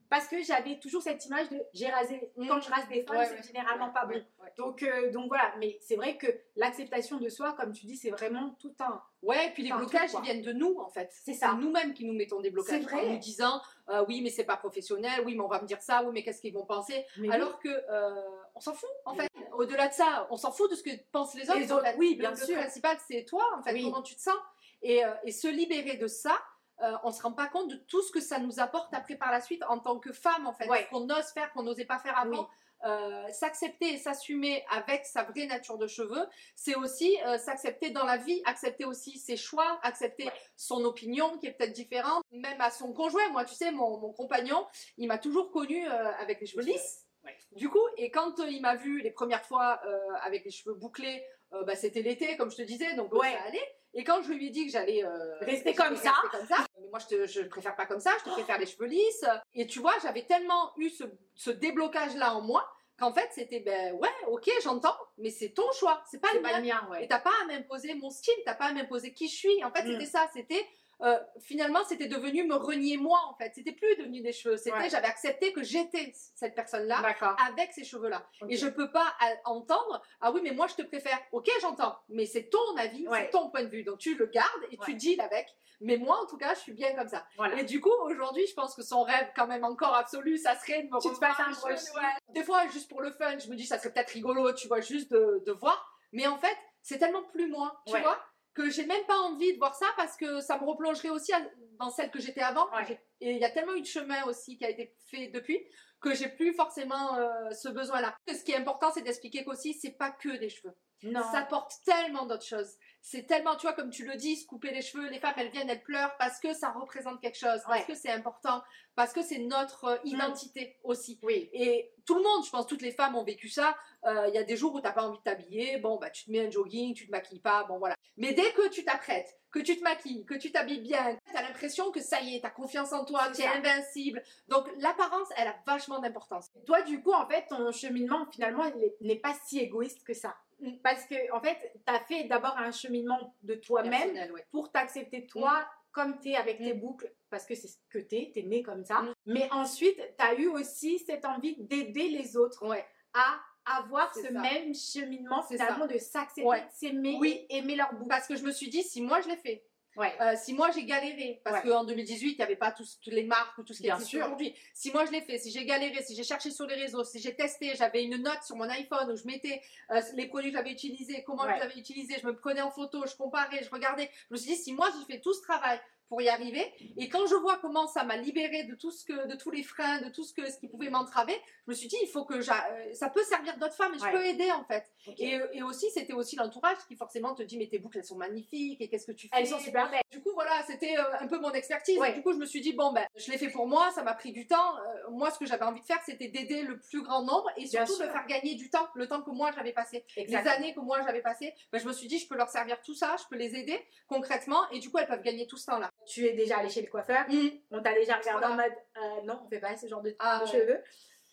[0.09, 2.47] parce que j'avais toujours cette image de j'ai rasé, Mm.
[2.47, 3.43] quand je rase des femmes, Ouais, c'est ouais.
[3.43, 4.23] généralement pas bon.
[4.57, 8.09] Donc, euh, donc voilà, mais c'est vrai que l'acceptation de soi, comme tu dis, c'est
[8.09, 9.01] vraiment tout un.
[9.21, 11.09] Ouais, et puis les blocages, ils viennent de nous, en fait.
[11.11, 11.53] C'est ça.
[11.53, 12.83] nous-mêmes qui nous mettons des blocages.
[12.83, 13.07] Vrai.
[13.07, 15.81] En nous disant, euh, oui, mais c'est pas professionnel, oui, mais on va me dire
[15.81, 17.05] ça, oui, mais qu'est-ce qu'ils vont penser?
[17.17, 18.21] Mais Alors que, euh,
[18.55, 19.27] on s'en fout, en fait.
[19.53, 21.59] Au-delà de ça, on s'en fout de ce que pensent les autres.
[21.59, 22.57] Les autres, oui, Le- bien le, sûr.
[22.57, 23.83] principal, c'est toi, en fait, Oui.
[23.83, 24.37] comment tu te sens?
[24.81, 26.35] Et, et se libérer de ça,
[26.83, 29.31] euh, on se rend pas compte de tout ce que ça nous apporte après par
[29.31, 30.67] la suite en tant que femme, en fait.
[30.67, 30.83] Ouais.
[30.85, 32.41] Ce qu'on ose faire, qu'on n'osait pas faire avant.
[32.41, 32.47] Oui.
[32.85, 38.05] Euh, s'accepter et s'assumer avec sa vraie nature de cheveux, c'est aussi euh, s'accepter dans
[38.05, 40.33] la vie, accepter aussi ses choix, accepter Ouais.
[40.55, 43.27] son opinion qui est peut-être différente, même à son conjoint.
[43.31, 44.65] Moi, tu sais, mon, mon compagnon,
[44.97, 47.05] il m'a toujours connu euh, avec les cheveux lisses.
[47.23, 47.37] Ouais.
[47.53, 50.75] Du coup, et quand euh, il m'a vu les premières fois euh, avec les cheveux
[50.75, 51.23] bouclés,
[51.53, 53.31] euh, bah, c'était l'été, comme je te disais, donc Ouais.
[53.33, 53.75] ça allait.
[53.95, 56.11] Et quand je lui ai dit que j'allais euh, Rester comme ça.
[56.11, 58.59] rester comme ça, mais moi je te je préfère pas comme ça, je te préfère
[58.59, 59.25] les cheveux lisses.
[59.55, 61.03] Et tu vois, j'avais tellement eu ce,
[61.35, 65.69] ce déblocage là en moi qu'en fait c'était ben ouais, ok, j'entends, mais c'est ton
[65.71, 66.81] choix, c'est pas le pas mien.
[66.83, 69.35] le mien, Et t'as pas à m'imposer mon style, t'as pas à m'imposer qui je
[69.35, 69.63] suis.
[69.63, 69.91] En fait, Mm.
[69.93, 70.67] c'était ça, c'était
[71.01, 73.51] euh, finalement c'était devenu me renier moi en fait.
[73.55, 74.89] C'était plus devenu des cheveux, c'était Ouais.
[74.89, 77.01] j'avais accepté que j'étais cette personne-là
[77.47, 78.25] avec ces cheveux-là.
[78.49, 81.19] Et je peux pas à- entendre ah oui mais moi je te préfère.
[81.31, 83.23] Ok j'entends, mais c'est ton avis, Ouais.
[83.25, 85.47] c'est ton point de vue, donc tu le gardes et tu deals avec.
[85.81, 87.25] Mais moi en tout cas je suis bien comme ça.
[87.37, 87.57] Voilà.
[87.59, 90.83] Et du coup aujourd'hui je pense que son rêve quand même encore absolu ça serait
[90.83, 92.33] de me Tu refaire un.
[92.33, 94.81] Des fois juste pour le fun je me dis ça serait peut-être rigolo tu vois
[94.81, 95.95] juste de, de voir.
[96.11, 98.19] Mais en fait c'est tellement plus moi tu vois
[98.59, 101.41] que j'ai même pas envie de voir ça parce que ça me replongerait aussi à-
[101.79, 102.69] dans celle que j'étais avant.
[102.75, 103.01] Ouais.
[103.21, 105.59] Et il y a tellement eu de chemin aussi qui a été fait depuis
[106.01, 108.17] que j'ai plus forcément euh, ce besoin-là.
[108.27, 110.73] Ce qui est important, c'est d'expliquer qu'aussi, c'est pas que des cheveux.
[111.03, 111.21] Non.
[111.31, 112.75] Ça porte tellement d'autres choses.
[113.01, 115.49] C'est tellement, tu vois, comme tu le dis, se couper les cheveux, les femmes, elles
[115.49, 117.85] viennent, elles pleurent parce que ça représente quelque chose, parce Ouais.
[117.85, 118.61] que c'est important,
[118.95, 121.17] parce que c'est notre euh, identité aussi.
[121.23, 121.49] Oui.
[121.53, 123.75] Et tout le monde, je pense, toutes les femmes ont vécu ça.
[124.05, 126.25] Euh, Il y a des jours où t'as pas envie de t'habiller, bon, bah, tu
[126.25, 127.95] te mets un jogging, tu te maquilles pas, bon, voilà.
[128.17, 131.91] Mais dès que tu t'apprêtes, que tu te maquilles, que tu t'habilles bien, t'as l'impression
[131.91, 133.57] que ça y est, t'as confiance en toi, C'est tu es ça.
[133.57, 134.23] invincible.
[134.47, 136.49] Donc, l'apparence, elle a vachement d'importance.
[136.65, 138.65] Toi, du coup, en fait, ton cheminement, finalement,
[139.01, 140.35] n'est pas si égoïste que ça.
[140.59, 140.77] Mm.
[140.83, 144.45] Parce que, en fait, tu as fait d'abord un cheminement de toi-même ouais.
[144.51, 148.15] pour t'accepter toi comme tu es avec tes boucles, parce que c'est ce que tu
[148.15, 149.01] es, tu es né comme ça.
[149.01, 149.13] Mm.
[149.25, 152.85] Mais ensuite, tu as eu aussi cette envie d'aider les autres Ouais.
[153.13, 153.39] à
[153.77, 154.31] avoir ce ça.
[154.31, 156.61] même cheminement, finalement, de s'accepter, Ouais.
[156.61, 157.45] de s'aimer, Oui.
[157.49, 158.09] aimer leur boucle.
[158.09, 159.63] Parce que je me suis dit, si moi je l'ai fait,
[159.97, 160.13] Ouais.
[160.21, 161.71] Euh, si moi j'ai galéré, parce Ouais.
[161.71, 164.55] qu'en 2018, il n'y avait pas toutes les marques ou tout ce qui existe aujourd'hui.
[164.73, 167.19] Si moi je l'ai fait, si j'ai galéré, si j'ai cherché sur les réseaux, si
[167.19, 170.57] j'ai testé, j'avais une note sur mon iPhone où je mettais euh, les produits que
[170.57, 171.49] j'avais utilisés, comment Ouais.
[171.49, 174.09] je les avais utilisés, je me prenais en photo, je comparais, je regardais.
[174.29, 177.07] Je me suis dit, si moi j'ai fait tout ce travail pour y arriver, et
[177.07, 180.01] quand je vois comment ça m'a libéré de tout ce que, de tous les freins,
[180.01, 181.35] de tout ce que, ce qui pouvait m'entraver,
[181.67, 184.03] je me suis dit, il faut que euh, ça peut servir d'autres femmes et je
[184.03, 184.11] Ouais.
[184.11, 184.85] peux aider en fait.
[185.19, 188.15] Et, et aussi, c'était aussi l'entourage qui forcément te dit, mais tes boucles elles sont
[188.17, 190.01] magnifiques et qu'est-ce que tu fais Elles sont super belles.
[190.11, 191.97] du coup, voilà, c'était euh, un peu mon expertise.
[191.99, 192.13] Ouais.
[192.13, 194.13] Du coup, je me suis dit, bon, ben, je l'ai fait pour moi, ça m'a
[194.15, 194.77] pris du temps.
[194.77, 197.67] Euh, moi, ce que j'avais envie de faire, c'était d'aider le plus grand nombre et
[197.67, 200.79] surtout de faire gagner du temps, le temps que moi j'avais passé, les années que
[200.79, 201.53] moi j'avais passé.
[201.71, 203.79] Ben, je me suis dit, je peux leur servir tout ça, je peux les aider
[204.07, 205.91] concrètement et du coup, elles peuvent gagner tout ce temps-là.
[206.05, 207.25] Tu es déjà allé chez le coiffeur,
[207.71, 210.39] on t'a déjà regardé en mode euh, non, on fait pas ce genre de, Ah,
[210.39, 210.51] de ouais.
[210.51, 210.83] cheveux.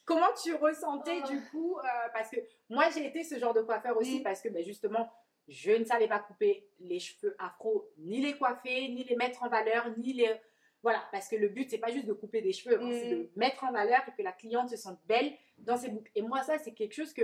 [0.05, 1.27] Comment tu ressentais Ah.
[1.29, 2.37] du coup euh, Parce que
[2.69, 4.23] moi j'ai été ce genre de coiffeur aussi Mm.
[4.23, 5.11] parce que ben, justement
[5.49, 9.49] je ne savais pas couper les cheveux afro, ni les coiffer, ni les mettre en
[9.49, 10.35] valeur, ni les
[10.83, 12.93] voilà parce que le but c'est pas juste de couper des cheveux, hein, Mm.
[12.93, 16.11] c'est de mettre en valeur et que la cliente se sente belle dans ses boucles.
[16.15, 17.23] Et moi ça c'est quelque chose que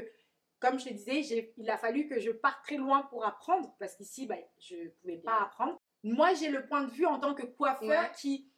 [0.59, 3.97] comme je te disais, il a fallu que je parte très loin pour apprendre parce
[3.97, 5.81] qu'ici ben, je pouvais pas apprendre.
[6.03, 8.11] Moi j'ai le point de vue en tant que coiffeur Ouais.
[8.19, 8.49] qui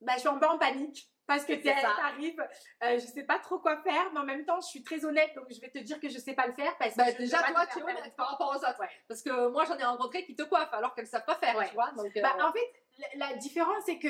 [0.00, 1.72] bah, je suis un peu en panique parce que ça.
[1.96, 2.38] t'arrives,
[2.82, 5.34] euh, je sais pas trop quoi faire, mais en même temps, je suis très honnête,
[5.34, 7.42] donc je vais te dire que je sais pas le faire parce que ne déjà,
[7.44, 8.78] toi, tu es honnête par rapport aux autres.
[8.80, 8.88] Ouais.
[9.08, 11.56] Parce que moi, j'en ai rencontré qui te coiffent alors qu'elles ne savent pas faire,
[11.56, 11.68] Ouais.
[11.68, 11.90] tu vois.
[11.92, 12.70] Donc, euh, Bah, en fait,
[13.14, 14.08] la, la différence, c'est que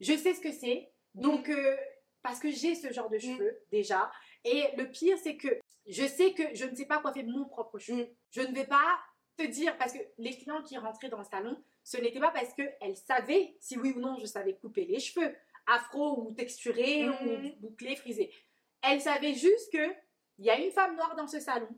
[0.00, 0.90] je sais ce que c'est.
[1.14, 1.76] Donc, euh,
[2.22, 4.10] parce que j'ai ce genre de cheveux déjà.
[4.42, 7.78] Et le pire, c'est que je sais que je ne sais pas coiffer mon propre
[7.78, 8.08] cheveu.
[8.32, 8.98] Je ne vais pas
[9.38, 12.52] te dire, parce que les clients qui rentraient dans le salon, ce n'était pas parce
[12.52, 15.32] qu'elles savaient si oui ou non je savais couper les cheveux,
[15.68, 18.34] afro ou texturé ou bouclé, frisé.
[18.82, 19.94] Elles savaient juste que
[20.38, 21.68] il y a une femme noire dans ce salon.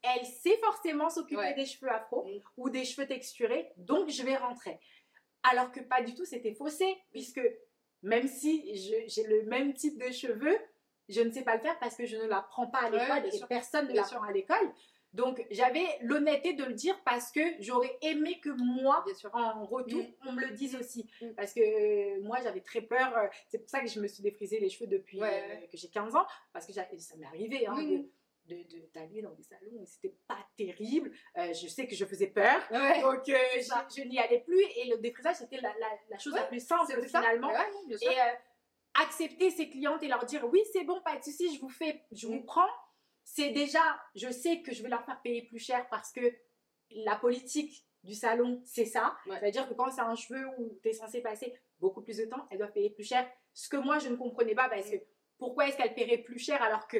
[0.00, 2.24] Elle sait forcément s'occuper des cheveux afro
[2.56, 4.78] ou des cheveux texturés, donc je vais rentrer.
[5.42, 7.40] Alors que pas du tout, c'était faussé, puisque
[8.02, 8.76] même si
[9.08, 10.56] j'ai le même type de cheveux,
[11.08, 13.40] je ne sais pas le faire parce que je ne l'apprends pas à l'école et
[13.48, 14.72] personne ne l'apprend à l'école.
[15.12, 20.28] Donc j'avais l'honnêteté de le dire parce que j'aurais aimé que moi, en retour, mm.
[20.28, 21.06] on me le dise aussi.
[21.20, 21.34] Mm.
[21.36, 23.16] Parce que euh, moi j'avais très peur.
[23.16, 25.88] Euh, c'est pour ça que je me suis défrisé les cheveux depuis euh, que j'ai
[25.88, 26.26] 15 ans.
[26.52, 26.86] Parce que ça
[27.18, 28.06] m'est arrivé hein, de
[28.92, 31.12] d'aller dans des salons et c'était pas terrible.
[31.36, 32.60] je sais que je faisais peur,
[33.00, 35.72] donc je, n'y allais plus et le défrisage c'était la,
[36.10, 37.50] la, chose la plus simple finalement.
[37.88, 38.16] et
[39.00, 42.02] accepter ses clientes et leur dire oui c'est bon pas de souci je vous fais
[42.10, 42.44] je vous mm.
[42.44, 42.68] prends
[43.24, 43.80] c'est déjà,
[44.14, 46.20] je sais que je vais leur faire payer plus cher parce que
[46.90, 49.16] la politique du salon, c'est ça.
[49.26, 52.46] C'est-à-dire que quand c'est un cheveu où tu es censé passer beaucoup plus de temps,
[52.50, 53.28] elles doivent payer plus cher.
[53.54, 54.96] Ce que moi, je ne comprenais pas parce que
[55.38, 56.98] pourquoi est-ce qu'elle paierait plus cher alors que,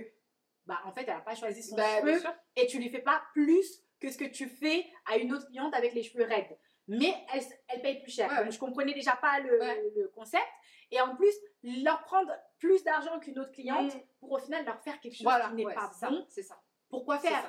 [0.66, 2.20] bah, en fait, elle n'a pas choisi son bah, cheveu
[2.56, 5.74] et tu lui fais pas plus que ce que tu fais à une autre cliente
[5.74, 6.56] avec les cheveux raides.
[6.88, 8.28] Mais elle, elle paye plus cher.
[8.42, 9.58] Donc, je comprenais déjà pas le,
[9.96, 10.42] le concept.
[10.90, 11.32] Et en plus,
[11.62, 12.32] leur prendre
[12.62, 14.00] plus d'argent qu'une autre cliente mm.
[14.20, 16.24] pour au final leur faire quelque chose qui n'est pas bon.
[16.28, 16.56] C'est ça.
[16.88, 17.44] Pourquoi faire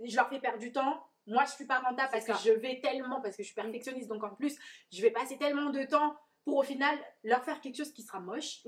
[0.00, 1.04] Je leur fais perdre du temps.
[1.26, 3.64] Moi, je suis pas rentable parce que je vais tellement, parce que je suis mm.
[3.64, 4.56] perfectionniste, donc en plus,
[4.92, 8.20] je vais passer tellement de temps pour au final leur faire quelque chose qui sera
[8.20, 8.62] moche,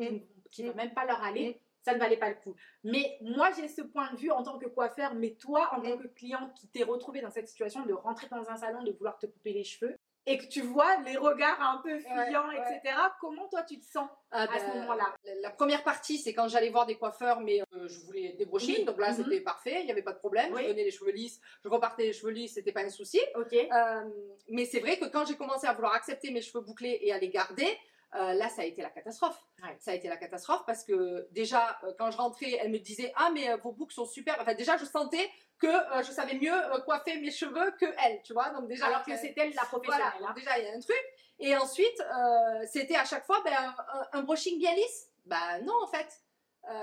[0.50, 0.72] qui ne mm.
[0.72, 1.60] va même pas leur aller.
[1.82, 2.56] Ça ne valait pas le coup.
[2.82, 5.98] Mais moi, j'ai ce point de vue en tant que coiffeur, mais toi, en tant
[5.98, 9.18] que client qui t'es retrouvé dans cette situation de rentrer dans un salon, de vouloir
[9.18, 9.94] te couper les cheveux,
[10.26, 12.96] et que tu vois les regards un peu fuyants, etc.
[13.20, 15.14] Comment toi tu te sens ah à ce ben, moment-là?
[15.42, 18.84] la, première partie, c'est quand j'allais voir des coiffeurs, mais euh, je voulais des brochines,
[18.84, 19.16] donc là mhm.
[19.16, 20.56] c'était parfait, il n'y avait pas de problème.
[20.56, 23.20] Je donnais les cheveux lisses, je repartais les cheveux lisses, c'était pas un souci.
[23.36, 24.10] Euh,
[24.48, 27.18] mais c'est vrai que quand j'ai commencé à vouloir accepter mes cheveux bouclés et à
[27.18, 27.68] les garder,
[28.14, 29.38] euh, là, ça a été la catastrophe.
[29.80, 33.30] Ça a été la catastrophe parce que déjà, quand je rentrais, elle me disait Ah,
[33.32, 34.36] mais vos boucles sont super.
[34.40, 38.20] Enfin, déjà, je sentais que euh, je savais mieux euh, coiffer mes cheveux que elle,
[38.22, 38.50] tu vois.
[38.50, 40.12] Donc déjà, alors que c'était elle la professionnelle.
[40.18, 40.34] Voilà, hein.
[40.36, 41.02] déjà il y a un truc.
[41.38, 45.08] Et ensuite, euh, c'était à chaque fois ben, un, un, brushing bien lisse.
[45.24, 46.20] Bah non en fait,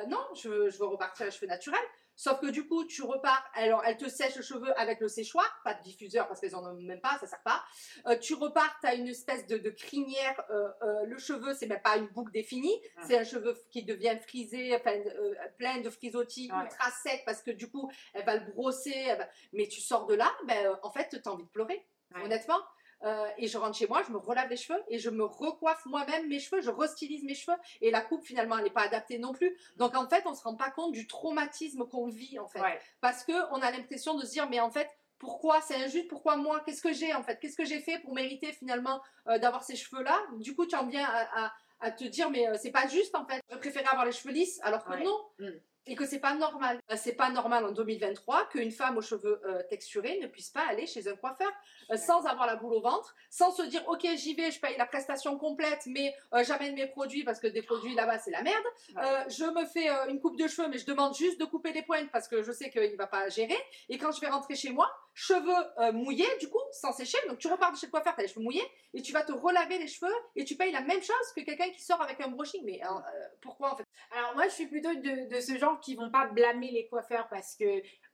[0.07, 1.79] non, je, je veux repartir les cheveux naturels.
[2.21, 5.59] Sauf que du coup, tu repars, alors elle te sèche le cheveu avec le séchoir,
[5.63, 7.63] pas de diffuseur parce qu'elles en ont même pas, ça sert pas.
[8.05, 11.81] Euh, tu repars, tu as une espèce de, crinière, euh, euh, le cheveu, c'est même
[11.81, 13.01] pas une boucle définie, ah.
[13.07, 14.93] c'est un cheveu qui devient frisé, enfin,
[15.57, 19.17] plein de frisottis, ultra sec parce que du coup, elle va le brosser,
[19.51, 21.83] mais tu sors de là, ben, en fait, tu as envie de pleurer,
[22.23, 22.59] honnêtement.
[23.03, 25.85] Euh, et je rentre chez moi, je me relave les cheveux et je me recoiffe
[25.85, 29.17] moi-même mes cheveux, je restylise mes cheveux et la coupe finalement elle n'est pas adaptée
[29.17, 29.57] non plus.
[29.77, 32.61] Donc en fait on se rend pas compte du traumatisme qu'on vit en fait,
[32.99, 36.35] parce que on a l'impression de se dire mais en fait pourquoi c'est injuste, pourquoi
[36.35, 39.63] moi, qu'est-ce que j'ai en fait, qu'est-ce que j'ai fait pour mériter finalement euh, d'avoir
[39.63, 40.19] ces cheveux là.
[40.37, 41.07] Du coup tu en viens
[41.79, 44.33] à, te dire mais euh, c'est pas juste en fait, je préférais avoir les cheveux
[44.33, 45.19] lisses alors que non.
[45.39, 45.49] Mm
[45.87, 46.79] et que c'est pas normal.
[46.91, 50.61] Euh, c'est pas normal en 2023 qu'une femme aux cheveux euh, texturés ne puisse pas
[50.69, 51.51] aller chez un coiffeur
[51.91, 54.75] euh, sans avoir la boule au ventre, sans se dire ok j'y vais, je paye
[54.77, 56.13] la prestation complète, mais
[56.43, 58.63] j'amène mes produits parce que des produits là-bas c'est la merde.
[59.27, 62.09] je me fais une coupe de cheveux, mais je demande juste de couper les pointes
[62.11, 63.57] parce que je sais qu'il va pas gérer.
[63.89, 67.47] Et quand je vais rentrer chez moi, cheveux mouillés du coup, sans sécher, donc tu
[67.47, 69.87] repars de chez le coiffeur, as les cheveux mouillés et tu vas te relaver les
[69.87, 72.63] cheveux et tu payes la même chose que quelqu'un qui sort avec un brushing.
[72.65, 72.81] Mais
[73.41, 73.85] pourquoi en fait?
[74.11, 77.27] Alors moi je suis plutôt de, de ce genre qui vont pas blâmer les coiffeurs
[77.29, 77.65] parce que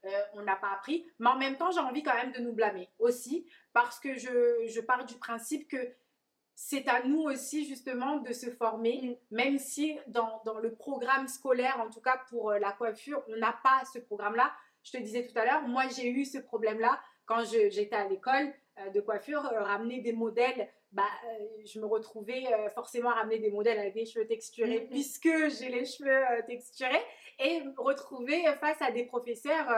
[0.04, 2.52] euh, on n'a pas appris, mais en même temps j'ai envie quand même de nous
[2.52, 5.94] blâmer aussi parce que je, je pars du principe que
[6.54, 9.36] c'est à nous aussi justement de se former, mm.
[9.36, 13.36] même si dans, dans, le programme scolaire, en tout cas pour euh, la coiffure, on
[13.36, 14.52] n'a pas ce programme-là.
[14.82, 18.52] Je te disais tout à l'heure, moi j'ai eu ce problème-là quand j'étais à l'école
[18.78, 23.38] euh, de coiffure, ramener des modèles bah, euh, je me retrouvais euh, forcément à ramener
[23.38, 27.02] des modèles avec des cheveux texturés puisque j'ai les cheveux euh, texturés
[27.38, 29.68] et me retrouver face à des professeurs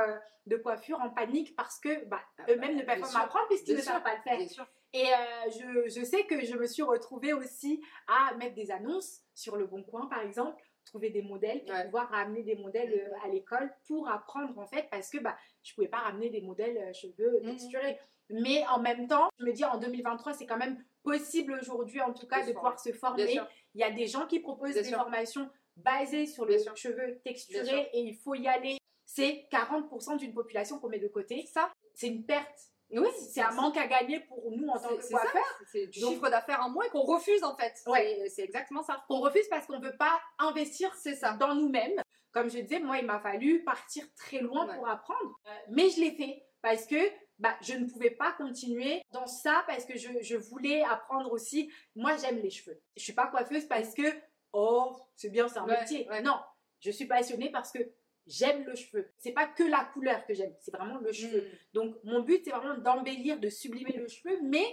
[0.46, 3.82] de coiffure en panique parce que bah, ah, eux-mêmes ne peuvent pas m'apprendre puisqu'ils ne
[3.82, 4.66] savent pas le faire.
[4.92, 5.06] Et
[5.50, 9.66] je, je, sais que je me suis retrouvée aussi à mettre des annonces sur le
[9.66, 13.24] Bon Coin par exemple trouver des modèles pour pouvoir ramener des modèles mm-hmm.
[13.24, 16.92] à l'école pour apprendre en fait parce que bah je pouvais pas ramener des modèles
[16.94, 17.50] cheveux mm-hmm.
[17.50, 17.98] texturés
[18.28, 22.12] mais en même temps je me dis en 2023 c'est quand même possible aujourd'hui, en
[22.12, 23.40] tout cas, de pouvoir se former.
[23.74, 28.00] Il y a des gens qui proposent des formations basées sur les cheveux texturés et
[28.00, 28.78] il faut y aller.
[29.06, 31.44] C'est 40% d'une population qu'on met de côté.
[31.46, 35.08] Ça, c'est une perte Oui, c'est un manque à gagner pour nous en tant que
[35.10, 35.60] coiffeurs.
[35.70, 37.74] C'est du chiffre d'affaires en moins qu'on refuse en fait.
[37.86, 38.22] Ouais.
[38.28, 39.04] C'est- exactement ça.
[39.08, 41.32] On refuse parce qu'on ne veut pas investir C'est ça.
[41.34, 42.00] dans nous-mêmes.
[42.32, 44.74] Comme je disais, moi, il m'a fallu partir très loin Ouais.
[44.76, 45.40] pour apprendre.
[45.46, 46.96] Euh, mais je l'ai fait parce que
[47.38, 51.72] bah, je ne pouvais pas continuer dans ça parce que je, je voulais apprendre aussi.
[51.96, 52.80] Moi, j'aime les cheveux.
[52.96, 54.02] Je suis pas coiffeuse parce que,
[54.52, 56.08] oh, c'est bien, c'est un Ouais, métier.
[56.22, 56.38] Non,
[56.80, 57.78] je suis passionnée parce que
[58.30, 59.10] j'aime le cheveu.
[59.18, 61.40] C'est pas que la couleur que j'aime, c'est vraiment le cheveu.
[61.42, 61.56] Mm.
[61.74, 64.38] Donc, mon but, c'est vraiment d'embellir, de sublimer le cheveu.
[64.42, 64.64] Mais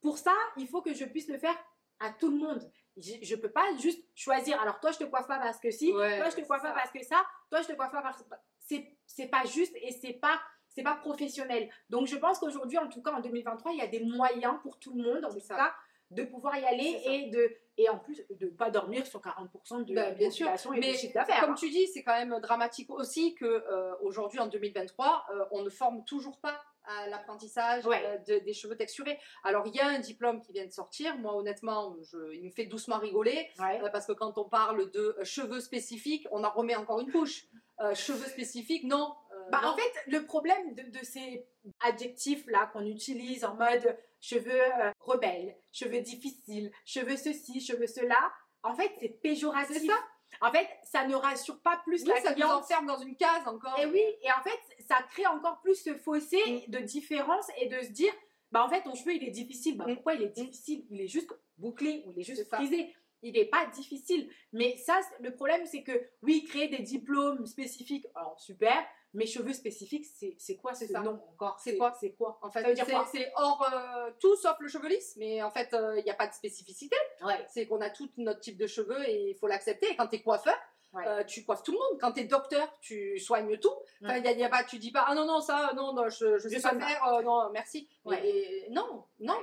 [0.00, 1.56] pour ça, il faut que je puisse le faire
[1.98, 2.70] à tout le monde.
[2.96, 4.60] Je ne peux pas juste choisir.
[4.60, 5.92] Alors, toi, je te coiffe pas parce que si.
[5.92, 7.24] Ouais, toi, je te coiffe pas parce que ça.
[7.50, 8.28] Toi, je te coiffe pas parce que.
[8.58, 10.40] C'est, c'est pas juste et c'est pas.
[10.68, 11.68] C'est pas professionnel.
[11.90, 14.78] Donc, je pense qu'aujourd'hui, en tout cas en 2023, il y a des moyens pour
[14.78, 15.74] tout le monde, en tout cas,
[16.12, 19.94] de pouvoir y aller et de et en plus de pas dormir sur 40% de
[19.94, 20.46] Bah, bien sûr.
[20.48, 21.40] et Mais de chiffre d'affaires.
[21.40, 21.56] Comme hein.
[21.58, 25.70] tu dis, c'est quand même dramatique aussi que euh, aujourd'hui en 2023, euh, on ne
[25.70, 28.02] forme toujours pas à l'apprentissage Ouais.
[28.04, 29.18] euh, de- des cheveux texturés.
[29.44, 31.16] Alors il y a un diplôme qui vient de sortir.
[31.16, 33.80] Moi honnêtement, je- il me fait doucement rigoler Ouais.
[33.90, 37.46] parce que quand on parle de cheveux spécifiques, on en remet encore une couche.
[37.94, 39.12] Cheveux spécifiques, non.
[39.50, 41.46] Bah, en fait, le problème de, de ces
[41.80, 44.50] adjectifs-là qu'on utilise en mode cheveux
[44.80, 49.76] euh, rebelles, cheveux difficiles, cheveux ceci, cheveux cela, en fait, c'est péjoratif.
[49.78, 49.98] C'est ça.
[50.40, 52.62] En fait, ça ne rassure pas plus Oui, la ça nous cliente.
[52.62, 53.78] enferme dans une case encore.
[53.78, 56.70] Et oui, et en fait, ça crée encore plus ce fossé Mm.
[56.70, 58.12] de différence et de se dire,
[58.50, 59.76] bah en fait, ton cheveu, il est difficile.
[59.76, 59.94] Bah Mm.
[59.94, 60.86] pourquoi il est difficile?
[60.90, 62.56] Il est juste bouclé ou il est juste C'est ça.
[62.56, 62.94] frisé.
[63.24, 64.28] Il n'est pas difficile.
[64.52, 69.52] Mais ça, le problème, c'est que oui, créer des diplômes spécifiques, alors super, mais cheveux
[69.52, 71.00] spécifiques, c'est c'est quoi C'est ce ça.
[71.00, 71.58] nom encore?
[71.62, 71.92] C'est quoi?
[72.00, 72.38] C'est quoi?
[72.42, 72.64] En fait,
[73.12, 76.14] c'est hors euh, tout sauf le cheveu lisse, mais en fait, euh, il n'y a
[76.14, 76.96] pas de spécificité.
[77.24, 77.44] Ouais.
[77.48, 79.90] c'est qu'on a tout notre type de cheveux et il faut l'accepter.
[79.90, 80.56] Et quand tu es coiffeur,
[80.94, 81.06] Ouais.
[81.08, 81.98] euh, tu coiffes tout le monde.
[82.02, 83.72] Quand tu es docteur, tu soignes tout.
[84.04, 84.20] Enfin, Ouais.
[84.20, 86.36] y a, y a pas, tu dis pas, ah non, non, ça, non, non je,
[86.38, 87.88] je sais pas faire, euh, non, merci.
[88.04, 88.20] Ouais.
[88.28, 89.38] Et, non, non.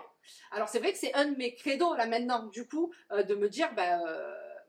[0.51, 3.33] Alors, c'est vrai que c'est un de mes credos là maintenant, du coup, euh, de
[3.33, 3.99] me dire, ben.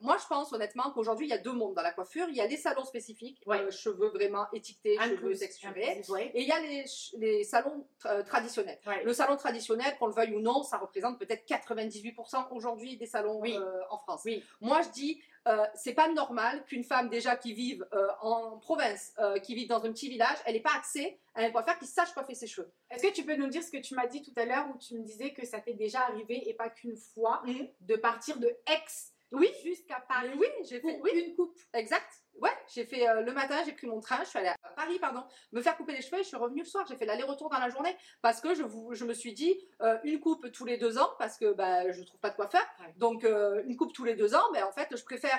[0.01, 2.27] Euh, moi, je pense honnêtement qu'aujourd'hui, il y a deux mondes dans la coiffure.
[2.29, 3.61] Il y a les salons spécifiques, Ouais.
[3.61, 6.03] euh, cheveux vraiment étiquetés, cheveux texturés.
[6.09, 6.31] ouais.
[6.35, 8.79] Et il y a les, salons tra- traditionnels.
[8.87, 9.03] Ouais.
[9.05, 13.41] Le salon traditionnel, qu'on le veuille ou non, ça représente peut-être 98% aujourd'hui des salons
[13.41, 13.57] Oui.
[13.57, 14.23] euh, en France.
[14.25, 14.43] Oui.
[14.61, 19.13] Moi, je dis, euh, c'est pas normal qu'une femme déjà qui vive euh, en province,
[19.19, 21.87] euh, qui vive dans un petit village, elle n'ait pas accès à un coiffeur qui
[21.87, 22.71] sache coiffer ses cheveux.
[22.91, 24.79] Est-ce que tu peux nous dire ce que tu m'as dit tout à l'heure où
[24.79, 27.43] tu me disais que ça t'est déjà arrivé et pas qu'une fois
[27.81, 28.85] de partir de Aix
[29.33, 29.51] Oui.
[29.65, 32.11] jusqu'à Paris Mais oui, j'ai fait, oui, une coupe exact.
[32.41, 34.99] Ouais, j'ai fait euh, le matin, j'ai pris mon train, je suis allée à Paris,
[34.99, 36.87] pardon, me faire couper les cheveux et je suis revenue le soir.
[36.89, 39.99] J'ai fait l'aller-retour dans la journée parce que je, vous, je me suis dit euh,
[40.05, 42.63] une coupe tous les deux ans parce que bah, je trouve pas de coiffeur.
[42.81, 42.93] Ouais.
[42.97, 45.39] Donc euh, une coupe tous les deux ans, mais en fait, je préfère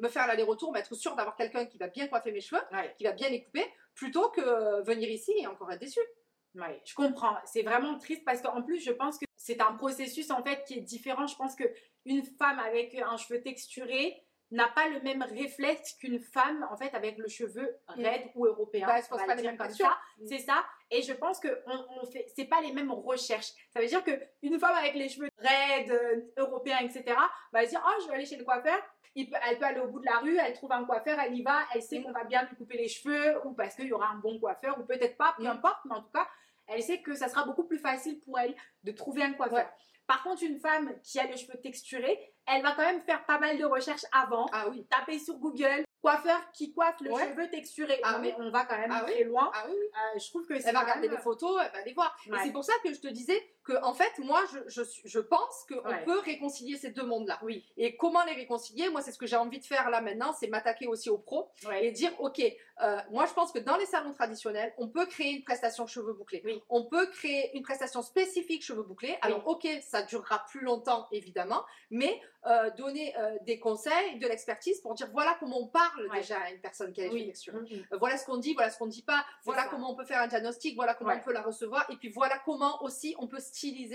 [0.00, 2.94] me faire l'aller-retour, m'être sûre d'avoir quelqu'un qui va bien coiffer mes cheveux, Ouais.
[2.98, 6.00] qui va bien les couper, plutôt que venir ici et encore être déçue.
[6.54, 7.36] Ouais, je comprends.
[7.44, 10.74] C'est vraiment triste parce qu'en plus, je pense que c'est un processus en fait qui
[10.74, 11.26] est différent.
[11.26, 11.64] Je pense que
[12.04, 16.94] une femme avec un cheveu texturé n'a pas le même réflexe qu'une femme en fait
[16.94, 18.86] avec le cheveu raide ou européen.
[18.86, 19.98] Bah, elle se on pose va pas dire comme ça.
[20.26, 20.64] C'est ça.
[20.90, 23.52] Et je pense que on, on fait, c'est pas les mêmes recherches.
[23.70, 24.10] Ça veut dire que
[24.42, 27.04] une femme avec les cheveux raides, euh, européens, etc.
[27.52, 28.78] va se dire oh je vais aller chez le coiffeur.
[29.14, 31.34] Il peut- elle peut aller au bout de la rue, elle trouve un coiffeur, elle
[31.34, 32.04] y va, elle sait Mm.
[32.04, 34.78] qu'on va bien lui couper les cheveux ou parce qu'il y aura un bon coiffeur
[34.78, 35.48] ou peut-être pas, peu Mm.
[35.48, 35.78] importe.
[35.86, 36.26] Mais en tout cas,
[36.68, 39.58] elle sait que ça sera beaucoup plus facile pour elle de trouver un coiffeur.
[39.58, 39.68] Ouais.
[40.06, 43.38] Par contre, une femme qui a les cheveux texturés, elle va quand même faire pas
[43.38, 44.86] mal de recherches avant, Ah oui.
[44.88, 47.28] taper sur Google coiffeur qui coiffe le Ouais.
[47.28, 47.98] cheveu texturé.
[48.04, 49.12] Ah Non, mais on va quand même Ah oui.
[49.12, 49.50] très loin.
[49.54, 49.74] Ah oui.
[49.74, 52.16] Euh, je trouve que c'est Elle va regarder des photos, elle va les voir.
[52.28, 52.38] Ouais.
[52.38, 55.02] Et c'est pour ça que je te disais que, en fait, moi, je, je, suis-
[55.04, 56.04] je pense qu'on Ouais.
[56.04, 57.38] peut réconcilier ces deux mondes-là.
[57.42, 57.64] Oui.
[57.76, 58.88] Et comment les réconcilier?
[58.88, 61.50] Moi, c'est ce que j'ai envie de faire là maintenant, c'est m'attaquer aussi aux pros
[61.66, 61.84] Ouais.
[61.86, 62.40] et dire, ok,
[62.80, 66.12] euh, moi, je pense que dans les salons traditionnels, on peut créer une prestation cheveux
[66.14, 66.42] bouclés.
[66.44, 66.62] Oui.
[66.70, 69.18] On peut créer une prestation spécifique cheveux bouclés.
[69.22, 74.80] Alors, ok, ça durera plus longtemps, évidemment, mais euh, donner euh, des conseils, de l'expertise
[74.80, 76.20] pour dire, voilà comment on parle Ouais.
[76.20, 77.26] déjà à une personne qui a Oui.
[77.26, 77.58] texturés.
[77.58, 77.84] Mhm.
[77.92, 79.68] Euh, voilà ce qu'on dit, voilà ce qu'on ne dit pas, voilà ça.
[79.68, 82.38] comment on peut faire un diagnostic, voilà comment on peut la recevoir, et puis voilà
[82.44, 83.40] comment aussi on peut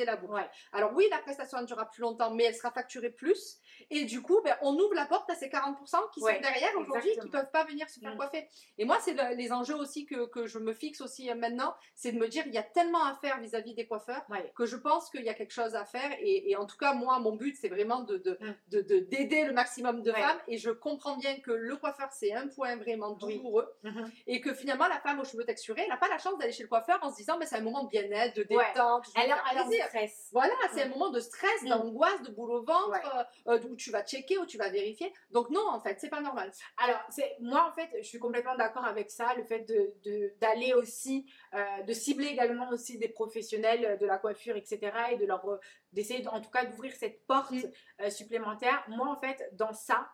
[0.06, 0.34] la boucle.
[0.34, 0.49] Ouais.
[0.71, 3.58] Alors oui, la prestation elle durera plus longtemps, mais elle sera facturée plus,
[3.89, 6.71] et du coup, ben, on ouvre la porte à ces 40% qui Ouais, sont derrière
[6.78, 7.32] aujourd'hui, qui exactement.
[7.43, 8.17] peuvent pas venir se faire Mm.
[8.17, 8.47] coiffer.
[8.78, 11.73] Et moi, c'est le- les enjeux aussi que, que je me fixe aussi euh, maintenant,
[11.95, 14.52] c'est de me dire, il y a tellement à faire vis-à-vis des coiffeurs, Ouais.
[14.56, 16.93] que je pense qu'il y a quelque chose à faire, et, et en tout cas,
[16.93, 18.56] moi, mon but, c'est vraiment de, de, Mm.
[18.69, 22.34] de- de- d'aider le maximum de femmes, et je comprends bien que le coiffeur, c'est
[22.34, 23.38] un point vraiment Oui.
[23.38, 23.71] douloureux.
[23.84, 24.12] Mhm.
[24.28, 26.63] Et que finalement, la femme aux cheveux texturés, elle n'a pas la chance d'aller chez
[26.63, 29.06] le coiffeur en se disant, mais c'est un moment de bien-être, de détente.
[29.15, 29.86] Elle me plaisir.
[29.88, 30.29] stress.
[30.32, 31.69] Voilà, c'est un moment de stress, Mm.
[31.69, 33.53] d'angoisse, de boule au ventre, Ouais.
[33.53, 35.13] euh, où tu vas checker, où tu vas vérifier.
[35.32, 36.51] Donc non, en fait, c'est pas normal.
[36.77, 40.73] Alors, c'est moi en fait, je suis complètement d'accord avec ça, le fait de- d'aller
[40.73, 44.91] aussi, euh, de cibler également aussi des professionnels de la coiffure, etc.
[45.12, 45.60] et de leur euh,
[45.91, 47.71] d'essayer en tout cas d'ouvrir cette porte Mm.
[48.01, 48.84] euh, supplémentaire.
[48.88, 50.08] Moi en fait, dans ça.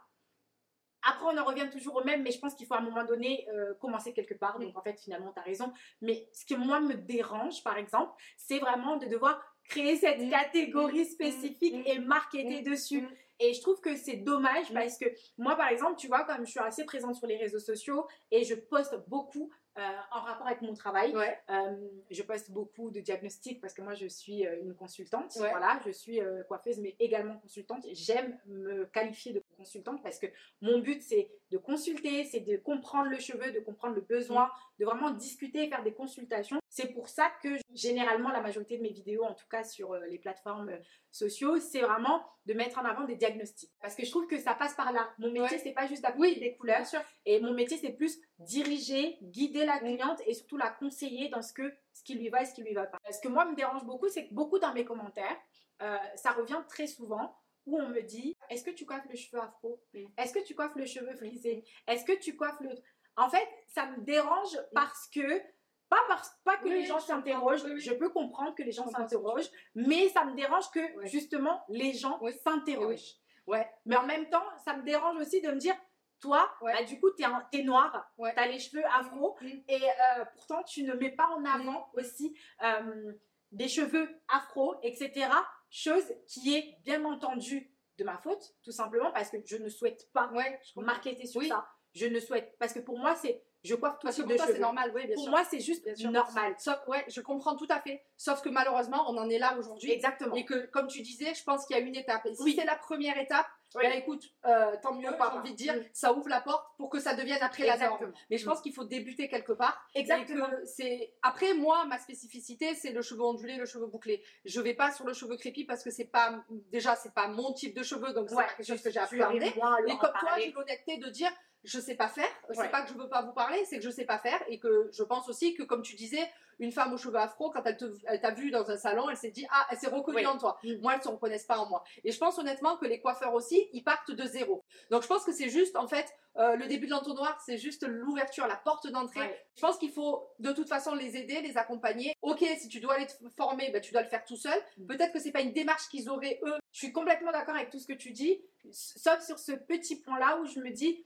[1.04, 3.06] Après, on en revient toujours au même, mais je pense qu'il faut à un moment
[3.06, 4.60] donné euh, commencer quelque part.
[4.60, 4.64] Mm.
[4.66, 5.72] Donc, en fait, finalement, tu as raison.
[6.02, 10.30] Mais ce qui, moi, me dérange, par exemple, c'est vraiment de devoir créer cette Mm.
[10.30, 11.84] catégorie spécifique Mm.
[11.86, 12.64] et marketer Mm.
[12.72, 13.02] dessus.
[13.02, 13.10] Mm.
[13.42, 14.74] Et je trouve que c'est dommage Mm.
[14.74, 15.06] parce que
[15.38, 18.44] moi, par exemple, tu vois, comme je suis assez présente sur les réseaux sociaux et
[18.44, 19.82] je poste beaucoup euh,
[20.12, 21.40] en rapport avec mon travail, Ouais.
[21.50, 25.34] euh, je poste beaucoup de diagnostics parce que moi, je suis une consultante.
[25.40, 25.52] Ouais.
[25.52, 27.86] Voilà, je suis euh, coiffeuse, mais également consultante.
[27.94, 30.28] J'aime me qualifier de consultante parce que
[30.62, 34.86] mon but, c'est de consulter, c'est de comprendre le cheveu, de comprendre le besoin, de
[34.86, 36.60] vraiment discuter et faire des consultations.
[36.70, 40.06] C'est pour ça que généralement, la majorité de mes vidéos, en tout cas sur euh,
[40.08, 40.78] les plateformes euh,
[41.12, 43.72] sociaux, c'est vraiment de mettre en avant des diagnostics.
[43.82, 45.10] Parce que je trouve que ça passe par là.
[45.18, 45.62] Mon métier, Ouais.
[45.64, 46.86] c'est pas juste d'appliquer des couleurs.
[47.26, 51.54] Et mon métier, c'est plus diriger, guider la cliente et surtout la conseiller dans ce,
[51.54, 52.98] que, ce qui lui va et ce qui lui va pas.
[53.12, 55.38] Ce que moi me dérange beaucoup, c'est que beaucoup dans mes commentaires,
[55.82, 57.36] euh, ça revient très souvent
[57.70, 59.82] où on me dit Est-ce que tu coiffes le cheveu afro?
[59.94, 60.06] Mm.
[60.18, 61.64] Est-ce que tu coiffes le cheveu frisé?
[61.88, 62.70] Est-ce que tu coiffes le.
[63.16, 65.42] En fait, ça me dérange parce que.
[65.90, 67.80] Pas, parce, pas que Oui, les gens s'interrogent, Oui, oui.
[67.80, 71.94] je peux comprendre que les gens tu s'interrogent, mais ça me dérange que justement les
[71.94, 73.16] gens s'interrogent.
[73.48, 73.68] Ouais.
[73.88, 75.76] Mais en même temps, ça me dérange aussi de me dire,
[76.22, 76.74] toi, Ouais.
[76.74, 78.32] bah, du coup, t'es un- t'es noir, Ouais.
[78.36, 79.48] t'as les cheveux afro, Mm.
[79.68, 83.12] et euh, pourtant, tu ne mets pas en avant aussi euh,
[83.52, 85.28] des cheveux afro, etc.
[85.70, 90.10] Chose qui est bien entendu de ma faute, tout simplement parce que je ne souhaite
[90.14, 91.48] pas Ouais, marketer sur Oui.
[91.50, 91.68] ça.
[91.94, 94.38] Je ne souhaite, parce que pour moi, c'est, je coiffe tout Parce que pour de
[94.38, 95.32] toi, c'est normal, oui, bien Pour sûr.
[95.32, 96.12] moi, c'est juste sûr.
[96.12, 96.56] normal.
[96.60, 98.04] Sauf, ouais, je comprends tout à fait.
[98.16, 99.92] Sauf que malheureusement, on en est là aujourd'hui.
[99.92, 100.36] Exactement.
[100.36, 102.26] Et que, comme tu disais, je pense qu'il y a une étape.
[102.28, 102.56] Et si Oui.
[102.58, 103.84] c'est la première étape, Oui.
[103.84, 105.84] ben écoute, euh, tant mieux, j'ai envie de dire, Mm.
[105.94, 108.12] ça ouvre la porte pour que ça devienne après la norme.
[108.32, 109.80] Mais je pense qu'il faut débuter quelque part.
[109.94, 110.48] Exactement.
[110.66, 114.24] C'est après moi ma spécificité c'est le cheveu ondulé, le cheveu bouclé.
[114.46, 117.54] Je vais pas sur le cheveu crépi parce que c'est pas déjà c'est pas mon
[117.54, 119.54] type de cheveux donc c'est Ouais, pas quelque chose que j'ai appréhendé.
[119.86, 121.32] Mais comme toi j'ai l'honnêteté de dire
[121.64, 122.30] je sais pas faire.
[122.50, 122.56] Ouais.
[122.56, 124.60] C'est pas que je veux pas vous parler, c'est que je sais pas faire et
[124.60, 127.78] que je pense aussi que comme tu disais une femme aux cheveux afro quand elle
[127.78, 130.26] te elle t'a vu dans un salon elle s'est dit ah elle s'est reconnue Oui.
[130.26, 130.60] en toi.
[130.64, 130.82] Mm.
[130.82, 131.84] Moi elles se reconnaissent pas en moi.
[132.04, 134.64] Et je pense honnêtement que les coiffeurs aussi ils partent de zéro.
[134.92, 137.86] Donc je pense que c'est juste en fait euh, le début de l'entonnoir, c'est juste
[137.86, 139.20] l'ouverture, la porte d'entrée.
[139.20, 139.46] Ouais.
[139.56, 142.14] Je pense qu'il faut de toute façon les aider, les accompagner.
[142.22, 144.58] Ok, si tu dois aller te former, ben, tu dois le faire tout seul.
[144.78, 144.88] Mm.
[144.88, 146.56] Peut-être que c'est pas une démarche qu'ils auraient eux.
[146.72, 148.40] Je suis complètement d'accord avec tout ce que tu dis,
[148.72, 151.04] sauf sur ce petit point-là où je me dis,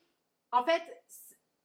[0.54, 0.84] en fait,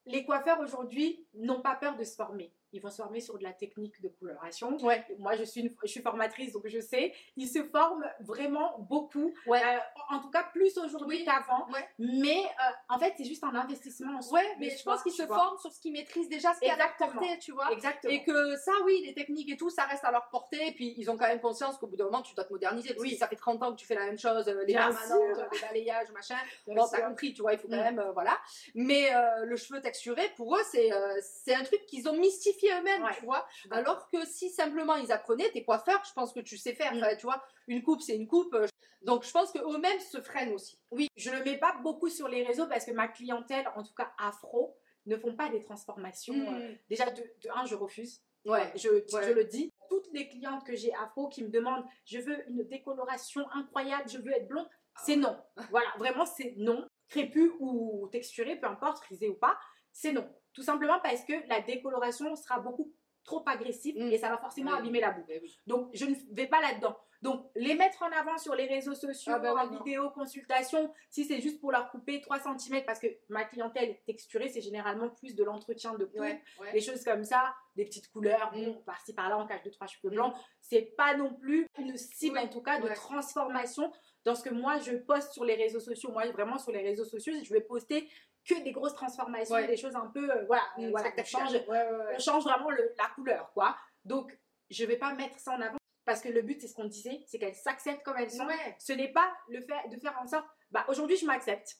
[0.07, 2.51] les coiffeurs aujourd'hui n'ont pas peur de se former.
[2.71, 4.77] Ils vont se former sur de la technique de coloration.
[4.83, 5.03] Ouais.
[5.17, 7.13] Moi, je suis, une- je suis formatrice, donc je sais.
[7.37, 9.33] Ils se forment vraiment beaucoup.
[9.47, 9.61] Ouais.
[9.63, 9.77] Euh,
[10.09, 11.25] en tout cas, plus aujourd'hui Oui.
[11.25, 11.67] qu'avant.
[11.71, 11.87] Ouais.
[11.97, 14.39] Mais euh, en fait, c'est juste un investissement en soi.
[14.39, 15.35] Ouais, mais je pense qu'ils se vois.
[15.37, 17.21] forment sur ce qu'ils maîtrisent déjà, ce qui est à leur Exactement.
[17.21, 17.71] portée, tu vois.
[17.71, 18.13] Exactement.
[18.13, 20.67] Et que ça, oui, les techniques et tout, ça reste à leur portée.
[20.67, 22.89] Et puis, ils ont quand même conscience qu'au bout d'un moment, tu dois te moderniser.
[22.89, 23.11] Parce Oui.
[23.13, 25.35] que ça fait 30 ans que tu fais la même chose, euh, les Bien permanentes,
[25.35, 25.47] sûr.
[25.51, 26.37] les balayages, machin.
[26.67, 27.79] Bien Bon, t'as compris, tu vois, il faut quand Mm.
[27.79, 28.37] même, euh, voilà.
[28.75, 29.09] Mais
[29.43, 30.89] le cheveu texturé, pour eux, c'est
[31.21, 33.11] c'est un truc qu'ils ont mystifié eux-mêmes, Ouais.
[33.17, 33.47] tu vois.
[33.71, 36.93] Alors que si simplement ils apprenaient, t'es coiffeur, je pense que tu sais faire.
[36.93, 36.97] Mm.
[36.97, 38.53] Enfin, tu vois, une coupe, c'est une coupe.
[38.53, 38.67] euh,
[39.01, 40.77] Donc, je pense qu'eux-mêmes se freinent aussi.
[40.91, 43.93] Oui, je le mets pas beaucoup sur les réseaux parce que ma clientèle, en tout
[43.93, 46.35] cas afro, ne font pas des transformations.
[46.53, 48.21] euh, Déjà, de, de un, je refuse.
[48.45, 48.71] Ouais.
[48.75, 49.27] Je, Ouais.
[49.27, 49.71] je le dis.
[49.89, 54.17] Toutes les clientes que j'ai afro qui me demandent je veux une décoloration incroyable, je
[54.19, 54.69] veux être blonde,
[55.05, 55.35] c'est non.
[55.71, 56.85] Voilà, vraiment, c'est non.
[57.07, 59.57] Crépu ou texturé, peu importe, frisé ou pas,
[59.91, 60.29] c'est non.
[60.53, 62.91] Tout simplement parce que la décoloration sera beaucoup
[63.23, 64.11] trop agressive Mm.
[64.11, 65.39] et ça va forcément abîmer la boucle.
[65.41, 65.59] Oui.
[65.67, 66.97] Donc, je ne vais pas là-dedans.
[67.21, 71.25] Donc, les mettre en avant sur les réseaux sociaux, Ah oui, en vidéo, consultation, si
[71.25, 75.35] c'est juste pour leur couper 3 cm, parce que ma clientèle texturée, c'est généralement plus
[75.35, 76.71] de l'entretien de peau, Ouais, ouais.
[76.71, 78.65] des choses comme ça, des petites couleurs, Mm.
[78.65, 80.15] bon, par-ci par-là, en cache de trois cheveux Mm.
[80.15, 80.33] blancs.
[80.61, 82.93] C'est pas non plus une cible, en tout cas, de ouais.
[82.93, 83.91] transformation
[84.23, 86.11] dans ce que moi je poste sur les réseaux sociaux.
[86.11, 88.09] Moi, vraiment, sur les réseaux sociaux, je vais poster
[88.49, 89.67] que des grosses transformations, Ouais.
[89.67, 92.15] des choses un peu, euh, voilà, voilà, on change, Ouais, ouais, ouais.
[92.15, 93.75] on change vraiment le- la couleur, quoi.
[94.05, 94.37] Donc,
[94.69, 97.21] je vais pas mettre ça en avant parce que le but, c'est ce qu'on disait,
[97.27, 98.45] c'est qu'elles s'acceptent comme elles sont.
[98.47, 98.75] Ouais.
[98.79, 101.75] Ce n'est pas le fait de faire en sorte, bah aujourd'hui, je m'accepte.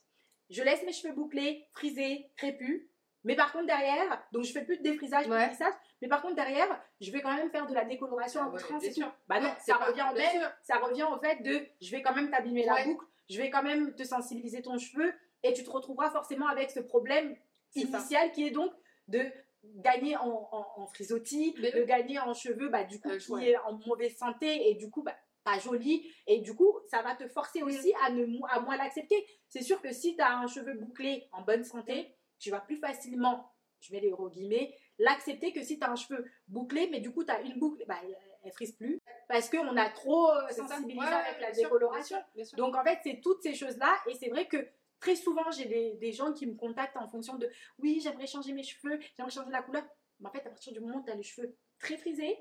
[0.49, 2.87] Je laisse mes cheveux bouclés, frisés, crépus.
[3.25, 5.49] Mais par contre, derrière, donc je fais plus de défrisage, plus de Ouais.
[5.49, 8.61] lissage, mais par contre, derrière, je vais quand même faire de la décoloration Ah ouais,
[8.61, 8.93] et tout.
[8.93, 9.13] sûr.
[9.27, 12.31] Bah non, Ouais, ça revient même, ça revient au fait de je vais quand même
[12.31, 12.85] t'abîmer la Ouais.
[12.85, 16.71] boucle, je vais quand même te sensibiliser ton cheveu, et tu te retrouveras forcément avec
[16.71, 17.35] ce problème
[17.73, 17.79] ça.
[17.81, 18.71] initial qui est donc
[19.07, 19.21] de
[19.63, 23.31] gagner en, en, en frisottis, Mais de gagner en cheveux bah, du coup Euh, qui
[23.31, 23.49] ouais.
[23.51, 27.15] est en mauvaise santé et du coup bah, pas joli et du coup ça va
[27.15, 29.25] te forcer aussi à, ne, à moins l'accepter.
[29.49, 32.77] C'est sûr que si tu as un cheveu bouclé en bonne santé, tu vas plus
[32.77, 33.51] facilement,
[33.81, 37.11] je mets les gros guillemets, l'accepter que si tu as un cheveu bouclé mais du
[37.11, 37.95] coup tu as une boucle, bah,
[38.43, 42.17] elle, frise plus parce qu'on a trop euh, sensibilisé Ouais, avec la décoloration.
[42.17, 42.57] bien sûr, bien sûr.
[42.57, 43.93] Donc en fait, c'est toutes ces choses-là.
[44.07, 44.57] Et c'est vrai que
[44.99, 45.65] très souvent, j'ai
[45.99, 49.51] des, gens qui me contactent en fonction de oui, j'aimerais changer mes cheveux, j'aimerais changer
[49.51, 49.83] la couleur.
[50.19, 52.37] Mais en fait, à partir du moment où tu as les cheveux très frisés,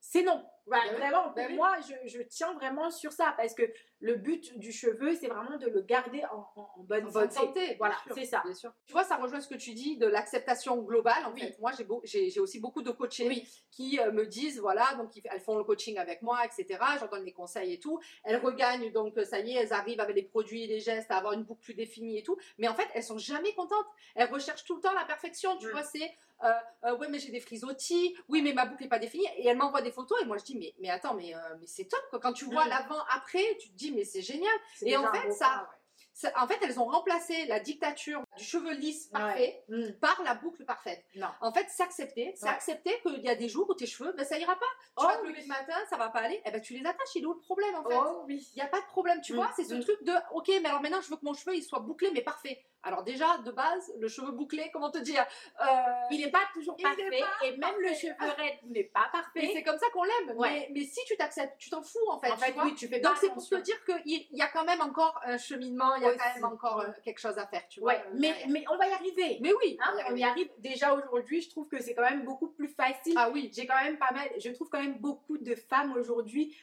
[0.00, 0.44] c'est non.
[0.70, 1.54] Bah oui, vraiment, oui.
[1.54, 3.62] moi, je, je tiens vraiment sur ça parce que
[4.00, 7.74] le but du cheveu, c'est vraiment de le garder en, en- en bonne, En santé.
[7.78, 8.42] Voilà, c'est ça.
[8.44, 8.72] bien sûr.
[8.86, 11.24] Tu vois, ça rejoint ce que tu dis de l'acceptation globale.
[11.26, 11.40] En Oui.
[11.40, 13.48] fait, moi, j'ai beau- j'ai j'ai aussi beaucoup de coachés Oui.
[13.70, 16.78] qui euh, me disent, voilà, donc elles font le coaching avec moi, etc.
[17.00, 17.98] J'en donne des conseils et tout.
[18.24, 21.16] Elles regagnent, donc euh, ça y est, elles arrivent avec les produits les gestes à
[21.16, 22.36] avoir une boucle plus définie et tout.
[22.58, 23.86] Mais en fait, elles sont jamais contentes.
[24.14, 25.56] Elles recherchent tout le temps la perfection.
[25.58, 25.70] Tu Mm.
[25.70, 26.10] vois, c'est,
[26.44, 26.52] euh,
[26.84, 28.14] euh, ouais, mais j'ai des frisottis.
[28.28, 29.26] Oui, mais ma boucle n'est pas définie.
[29.38, 31.66] Et elles m'envoient des photos et moi je dis, mais, mais attends, mais, euh, mais
[31.66, 32.02] c'est top.
[32.10, 32.20] Quoi.
[32.20, 32.68] Quand tu vois Mm.
[32.70, 34.52] l'avant après, tu te dis, mais c'est génial.
[34.82, 35.68] Et en fait, ça- pas, ouais.
[36.14, 39.92] Ça- En fait, elles ont remplacé la dictature du cheveu lisse parfait Mm.
[40.00, 41.04] par la boucle parfaite.
[41.14, 41.28] Non.
[41.40, 42.50] En fait, s'accepter, c'est Ouais.
[42.50, 44.66] accepter qu'il y a des jours où tes cheveux, ben, ça ira pas.
[44.80, 45.28] Tu Oh vas te oui.
[45.28, 47.34] lever le matin, ça va pas aller, eh ben, tu les attaches, il est où
[47.34, 47.94] le problème en fait?
[47.96, 48.50] Oh oui.
[48.52, 50.68] Il n'y a pas de problème, tu Mm, vois, c'est ce truc de, ok, mais
[50.68, 52.64] alors maintenant je veux que mon cheveu il soit bouclé mais parfait.
[52.82, 55.24] Alors déjà, de base, le cheveu bouclé, comment te dire
[55.60, 55.64] euh,
[56.10, 59.50] Il n'est pas toujours parfait pas et même le cheveu raide n'est pas parfait.
[59.52, 60.36] c'est comme ça qu'on l'aime.
[60.36, 60.48] Ouais.
[60.50, 62.30] Mais, mais si tu t'acceptes, tu t'en fous en fait.
[62.30, 62.64] En tu fait, vois.
[62.64, 65.38] oui, tu fais Donc c'est pour te dire qu'il y a quand même encore un
[65.38, 67.94] cheminement, il y a quand même encore euh, quelque chose à faire, tu vois.
[67.94, 69.38] Ouais, euh, mais, on va y arriver.
[69.40, 70.18] Mais oui, Hein, on y on arrive.
[70.18, 71.40] y arrive déjà aujourd'hui.
[71.40, 73.14] Je trouve que c'est quand même beaucoup plus facile.
[73.16, 74.28] Ah oui, J'ai quand même pas mal.
[74.38, 76.56] Je trouve quand même beaucoup de femmes aujourd'hui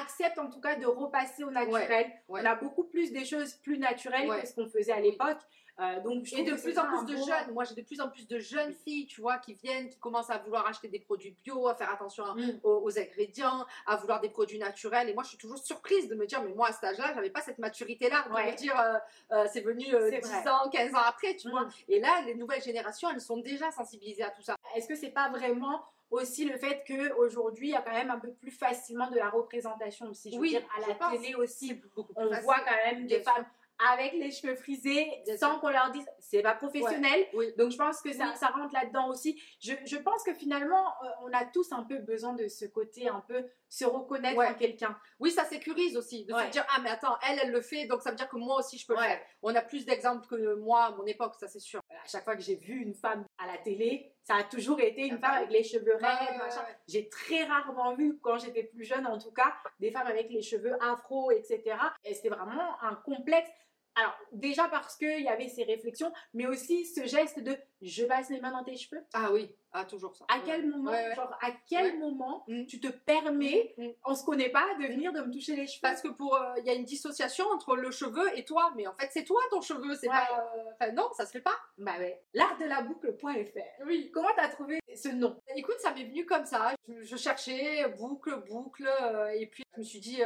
[0.00, 2.06] acceptent en tout cas de repasser au naturel.
[2.28, 2.40] ouais.
[2.42, 4.40] On a beaucoup plus des choses plus naturelles Ouais.
[4.42, 5.38] que ce qu'on faisait à l'époque.
[5.80, 8.00] Euh, donc je Et de plus en plus de bon- jeunes, moi j'ai de plus
[8.00, 11.00] en plus de jeunes filles, tu vois, qui viennent, qui commencent à vouloir acheter des
[11.00, 12.60] produits bio, à faire attention à- Mm.
[12.62, 15.08] aux, aux ingrédients, à vouloir des produits naturels.
[15.08, 17.30] Et moi je suis toujours surprise de me dire, mais moi à cet âge-là, j'avais
[17.30, 18.24] pas cette maturité-là.
[18.28, 18.52] De Ouais.
[18.52, 18.98] me dire, euh,
[19.32, 20.48] euh, c'est venu euh, C'est 10 vrai.
[20.48, 21.50] ans, 15 ans après, tu Mm.
[21.50, 21.66] vois.
[21.88, 24.54] Et là, les nouvelles générations, elles sont déjà sensibilisées à tout ça.
[24.76, 25.82] Est-ce que c'est pas vraiment
[26.14, 29.28] aussi le fait qu'aujourd'hui il y a quand même un peu plus facilement de la
[29.30, 31.12] représentation aussi Je veux Oui, dire, à la pense.
[31.12, 32.44] télé aussi, on facile.
[32.44, 33.32] voit quand même des Bien sûr.
[33.34, 33.46] femmes
[33.92, 37.26] avec les cheveux frisés Bien sans qu'on leur dise c'est pas professionnel.
[37.34, 37.52] Oui.
[37.58, 38.36] Donc je pense que ça, Oui.
[38.38, 39.40] ça rentre là-dedans aussi.
[39.60, 43.08] Je, je pense que finalement, euh, on a tous un peu besoin de ce côté
[43.08, 43.44] un peu
[43.74, 44.46] se reconnaître Ouais.
[44.48, 44.96] en quelqu'un.
[45.18, 46.46] Oui, ça sécurise aussi, de Ouais.
[46.46, 48.58] se dire, ah mais attends, elle, elle le fait, donc ça veut dire que moi
[48.60, 49.20] aussi je peux le faire.
[49.42, 51.80] On a plus d'exemples que moi à mon époque, ça c'est sûr.
[51.90, 55.06] À chaque fois que j'ai vu une femme à la télé, ça a toujours été
[55.06, 55.42] une Ah bah femme oui.
[55.44, 56.64] avec les cheveux raides, machin.
[56.86, 60.42] J'ai très rarement vu, quand j'étais plus jeune en tout cas, des femmes avec les
[60.42, 61.76] cheveux afro, etc.
[62.04, 63.50] Et c'était vraiment un complexe.
[63.96, 68.30] Alors, déjà parce qu'il y avait ces réflexions, mais aussi ce geste de je passe
[68.30, 69.02] mes mains dans tes cheveux.
[69.12, 70.24] Ah oui, ah toujours ça.
[70.28, 70.42] À Ouais.
[70.46, 71.14] quel moment, Ouais, ouais.
[71.14, 72.66] genre, à quel moment Mm.
[72.66, 73.88] tu te permets, Mm.
[74.06, 75.80] on se connaît pas, de venir de me toucher les cheveux?
[75.82, 78.86] Parce que pour euh, il y a une dissociation entre le cheveu et toi, mais
[78.86, 80.26] en fait c'est toi ton cheveu, c'est pas.
[80.56, 81.56] euh, Enfin non, ça se fait pas.
[81.78, 82.20] Bah ouais.
[82.32, 83.84] L'art de la boucle.fr.
[83.86, 84.10] Oui.
[84.12, 85.40] Comment t'as trouvé ce nom?
[85.56, 86.74] Écoute, ça m'est venu comme ça.
[86.88, 90.20] Je, je cherchais boucle, boucle, euh, et puis je me suis dit,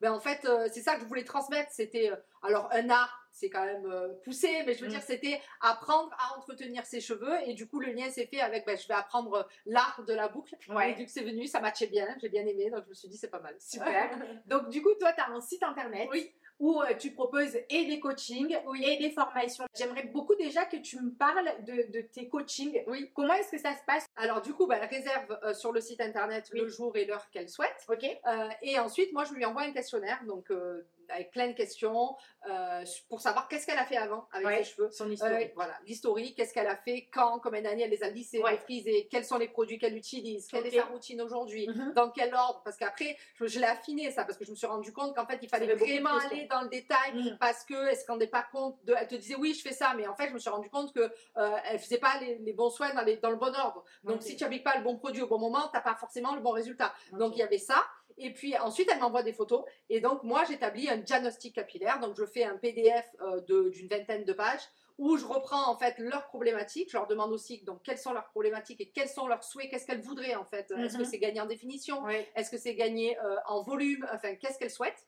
[0.00, 1.70] ben en fait euh, c'est ça que je voulais transmettre.
[1.72, 3.22] C'était euh, alors un art.
[3.38, 4.92] C'est quand même euh, poussé, mais je veux Mm.
[4.92, 7.34] dire, c'était apprendre à entretenir ses cheveux.
[7.46, 10.14] Et du coup, le lien s'est fait avec, ben, je vais apprendre euh, l'art de
[10.14, 10.56] la boucle.
[10.70, 10.92] Ouais.
[10.92, 12.08] Et vu que c'est venu, ça matchait bien.
[12.18, 13.54] J'ai bien aimé, donc je me suis dit, c'est pas mal.
[13.60, 14.10] Super.
[14.46, 16.32] Donc du coup, toi, tu as un site internet Oui.
[16.58, 18.84] Où euh, tu proposes et des coachings Oui.
[18.84, 19.64] et des formations.
[19.76, 22.82] J'aimerais beaucoup déjà que tu me parles de, de tes coachings.
[22.86, 23.10] Oui.
[23.14, 24.06] Comment est-ce que ça se passe?
[24.16, 26.60] Alors du coup, elle réserve euh, sur le site internet Oui.
[26.60, 27.84] le jour et l'heure qu'elle souhaite.
[27.88, 28.04] Ok.
[28.04, 32.16] Euh, et ensuite, moi, je lui envoie un questionnaire, donc euh, avec plein de questions
[32.48, 34.58] euh, pour savoir qu'est-ce qu'elle a fait avant avec Ouais.
[34.64, 34.90] ses cheveux.
[34.90, 35.32] Son Euh, histoire.
[35.54, 38.56] voilà, l'historique, qu'est-ce qu'elle a fait, quand, combien d'années elle les a lissés, Ouais.
[38.58, 41.92] frisés, quels sont les produits qu'elle utilise, quelle est sa routine aujourd'hui, Mhm.
[41.94, 44.66] dans quel ordre, parce qu'après, je, je l'ai affiné ça, parce que je me suis
[44.66, 47.36] rendu compte qu'en fait, il fallait vraiment aller dans le détail, Mhm.
[47.38, 49.94] parce que elle se rendait pas compte, de, elle te disait oui, je fais ça,
[49.96, 51.00] mais en fait, je me suis rendu compte que
[51.36, 53.84] euh, elle faisait pas les, les bons soins dans, les- dans le bon ordre.
[54.04, 56.40] Donc, si tu appliques pas le bon produit au bon moment, t'as pas forcément le
[56.40, 56.94] bon résultat.
[57.12, 57.82] Donc il y avait ça.
[58.18, 59.64] Et puis ensuite, elle m'envoie des photos.
[59.90, 62.00] Et donc moi, j'établis un diagnostic capillaire.
[62.00, 64.62] Donc je fais un PDF euh, d'une vingtaine de pages
[64.98, 66.90] où je reprends en fait leurs problématiques.
[66.90, 69.86] Je leur demande aussi donc quelles sont leurs problématiques et quels sont leurs souhaits, qu'est-ce
[69.86, 70.70] qu'elles voudraient en fait.
[70.70, 71.08] Est-ce que Mhm.
[71.08, 72.02] c'est gagné en définition?
[72.34, 74.06] Est-ce que c'est gagné euh, en volume?
[74.14, 75.06] Enfin, qu'est-ce qu'elles souhaitent?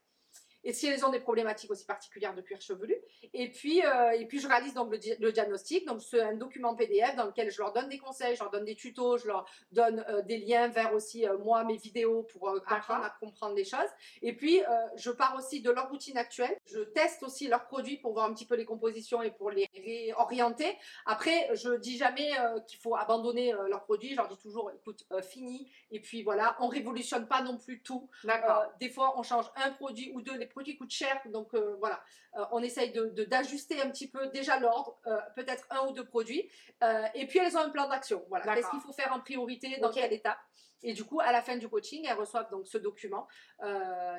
[0.64, 2.96] Et si elles ont des problématiques aussi particulières de cuir chevelu.
[3.32, 6.34] Et puis, euh, et puis je réalise donc le, di- le diagnostic, donc c'est un
[6.34, 9.26] document PDF dans lequel je leur donne des conseils, je leur donne des tutos, je
[9.28, 13.54] leur donne euh, des liens vers aussi euh, moi mes vidéos pour apprendre à comprendre
[13.54, 13.90] les choses.
[14.22, 14.60] Et puis
[14.96, 18.34] je pars aussi de leur routine actuelle, je teste aussi leurs produits pour voir un
[18.34, 20.76] petit peu les compositions et pour les réorienter.
[21.06, 22.30] Après, je dis jamais
[22.66, 25.70] qu'il faut abandonner leurs produits, je leur dis toujours écoute, fini.
[25.90, 28.08] Et puis voilà, on révolutionne pas non plus tout.
[28.80, 30.36] Des fois, on change un produit ou deux.
[30.48, 32.00] Produits coûtent cher, donc euh, voilà,
[32.36, 35.92] Euh, on essaye de- de- d'ajuster un petit peu déjà l'ordre, euh, peut-être un ou
[35.92, 36.48] deux produits.
[37.14, 38.22] Et puis, elles ont un plan d'action.
[38.28, 39.94] Voilà, qu'est-ce qu'il faut faire en priorité, dans Ok.
[39.94, 40.38] quelle étape?
[40.84, 43.26] Et du coup, à la fin du coaching, elles reçoivent donc ce document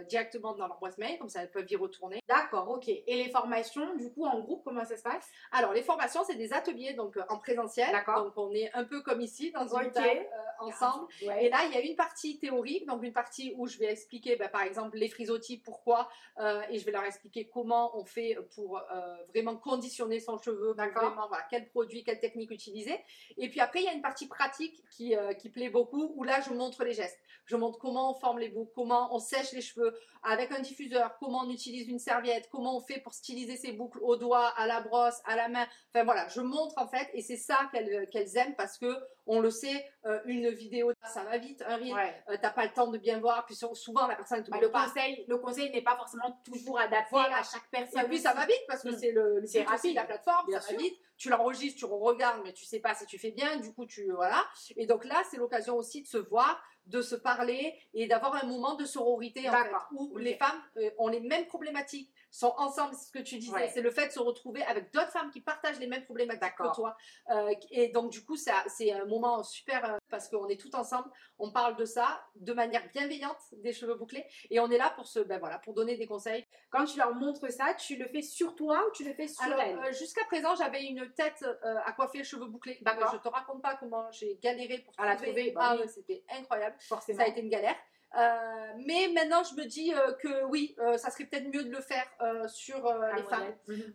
[0.07, 2.19] directement dans leur boîte mail, comme ça elles peuvent y retourner.
[2.27, 2.87] D'accord, ok.
[2.89, 5.27] Et les formations, du coup, en groupe, comment ça se passe?
[5.51, 7.91] Alors, les formations, c'est des ateliers donc en présentiel.
[7.91, 8.25] D'accord.
[8.25, 9.93] Donc, on est un peu comme ici, dans une Ok.
[9.93, 11.07] table euh, ensemble.
[11.25, 11.45] Ouais.
[11.45, 14.35] Et là, il y a une partie théorique, donc une partie où je vais expliquer,
[14.35, 18.37] bah, par exemple, les frisottis, pourquoi, euh, et je vais leur expliquer comment on fait
[18.55, 22.97] pour euh, vraiment conditionner son cheveu, vraiment, voilà, quel produit, quelle technique utiliser.
[23.37, 26.23] Et puis après, il y a une partie pratique qui, euh, qui plaît beaucoup, où
[26.23, 27.19] là, je montre les gestes.
[27.45, 31.17] Je montre comment on forme les boucles, comment on sèche les cheveux avec un diffuseur,
[31.19, 34.67] comment on utilise une serviette, comment on fait pour styliser ses boucles au doigt, à
[34.67, 35.65] la brosse, à la main.
[35.89, 38.95] Enfin voilà, je montre en fait, et c'est ça qu'elles qu'elles aiment parce que
[39.31, 42.23] on le sait, euh, une vidéo, ça va vite, un reel, Ouais.
[42.29, 44.49] euh, t'as pas le temps de bien voir, puis sou- souvent la personne ne te
[44.51, 44.85] Bah, le pas.
[44.87, 47.37] conseil, le conseil n'est pas forcément toujours adapté Voilà.
[47.37, 48.01] à chaque personne.
[48.01, 48.97] Et puis ça va vite parce que Mm.
[48.97, 49.91] c'est le, C'est rapide.
[49.91, 50.79] de la plateforme, Bien ça va sûr.
[50.89, 50.99] vite.
[51.17, 53.57] Tu l'enregistres, tu regardes, mais tu sais pas si tu fais bien.
[53.57, 54.43] Du coup, tu voilà.
[54.77, 58.47] Et donc là, c'est l'occasion aussi de se voir, de se parler et d'avoir un
[58.47, 62.93] moment de sororité en fait, où les femmes euh, ont les mêmes problématiques, sont ensemble.
[62.95, 63.71] C'est ce que tu disais, Ouais.
[63.73, 66.75] c'est le fait de se retrouver avec d'autres femmes qui partagent les mêmes problématiques que
[66.75, 66.95] toi.
[67.31, 70.75] Euh, et donc du coup, ça, c'est un moment super euh, parce qu'on est tout
[70.75, 71.09] ensemble.
[71.37, 75.07] On parle de ça de manière bienveillante, des cheveux bouclés, et on est là pour
[75.07, 76.45] se, ben voilà, pour donner des conseils.
[76.69, 79.43] Quand tu leur montres ça, tu le fais sur toi ou tu le fais sur
[79.43, 82.77] Alors, elle euh, jusqu'à présent, j'avais une tête euh, à coiffer cheveux bouclés.
[82.81, 83.11] D'accord.
[83.13, 85.81] Je te raconte pas comment j'ai galéré pour À la trouver, bah ah oui.
[85.81, 86.75] ouais, c'était incroyable.
[86.79, 87.19] Forcément.
[87.19, 87.75] Ça a été une galère.
[88.17, 91.69] Euh, mais maintenant, je me dis euh, que oui, euh, ça serait peut-être mieux de
[91.69, 92.07] le faire
[92.47, 93.53] sur les femmes.
[93.67, 93.93] Mhm.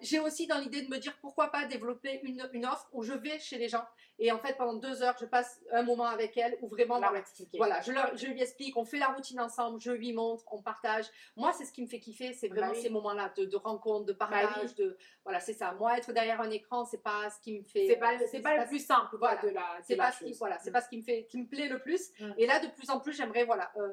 [0.00, 3.12] J'ai aussi dans l'idée de me dire pourquoi pas développer une, une offre où je
[3.12, 3.84] vais chez les gens
[4.20, 7.12] et en fait pendant deux heures je passe un moment avec elles où vraiment Leur
[7.54, 10.62] voilà, je, leur- je lui explique, on fait la routine ensemble, je lui montre, on
[10.62, 11.06] partage.
[11.36, 12.82] Moi, c'est ce qui me fait kiffer, c'est vraiment Bah oui.
[12.82, 14.74] ces moments-là de, de rencontre, de partage, Bah oui.
[14.74, 15.72] de voilà, c'est ça.
[15.72, 17.86] Moi, être derrière un écran, c'est pas ce qui me fait.
[17.88, 19.40] C'est pas, c'est pas le plus simple voilà.
[19.42, 20.72] de la, c'est pas ce qui, voilà, Mm.
[20.72, 22.10] pas ce qui me fait, qui me plaît le plus.
[22.20, 22.32] Mm.
[22.38, 23.72] Et là, de plus en plus, j'aimerais voilà.
[23.76, 23.88] euh,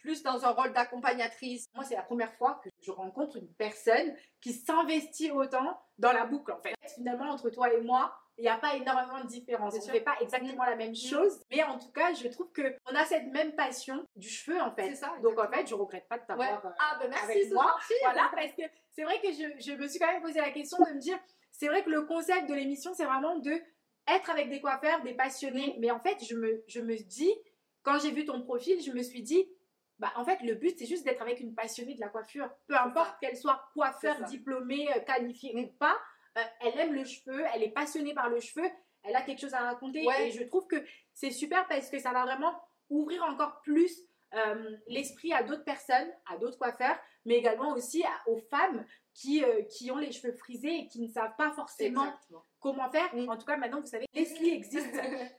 [0.00, 1.66] plus dans un rôle d'accompagnatrice.
[1.74, 6.24] Moi, c'est la première fois que je rencontre une personne qui s'investit autant dans la
[6.24, 6.74] boucle en fait.
[6.94, 9.74] Finalement, entre toi et moi, il n'y a pas énormément de différence.
[9.74, 12.94] On ne fait pas exactement la même chose, mais en tout cas, je trouve qu'on
[12.94, 14.90] a cette même passion du cheveu en fait.
[14.90, 16.26] C'est ça, Donc en fait, je regrette pas de Ouais.
[16.28, 17.64] t'avoir euh, Ah ben merci, avec moi.
[17.80, 17.94] gentil.
[18.04, 18.62] Voilà, parce que
[18.92, 21.18] c'est vrai que je, je me suis quand même posé la question de me dire,
[21.50, 23.52] c'est vrai que le concept de l'émission, c'est vraiment de
[24.06, 25.76] être avec des coiffeurs, des passionnés.
[25.80, 27.32] Mais en fait, je me, je me dis,
[27.82, 29.44] quand j'ai vu ton profil, je me suis dit,
[29.98, 32.48] bah en fait, le but, c'est juste d'être avec une passionnée de la coiffure.
[32.68, 35.96] Peu importe qu'elle soit coiffeur, diplômée, euh, qualifiée ou pas,
[36.36, 38.68] euh, elle aime le cheveu, elle est passionnée par le cheveu,
[39.04, 40.04] elle a quelque chose à raconter.
[40.06, 40.28] Ouais.
[40.28, 42.54] Et je trouve que c'est super parce que ça va vraiment
[42.90, 44.02] ouvrir encore plus
[44.34, 46.98] euh, l'esprit à d'autres personnes, à d'autres coiffeurs,
[47.28, 51.00] mais également aussi à- aux femmes qui, euh, qui ont les cheveux frisés et qui
[51.00, 52.44] ne savent pas forcément Exactement.
[52.60, 53.12] comment faire.
[53.14, 53.28] Mm.
[53.28, 54.86] En tout cas, maintenant, vous savez, Leslie existe.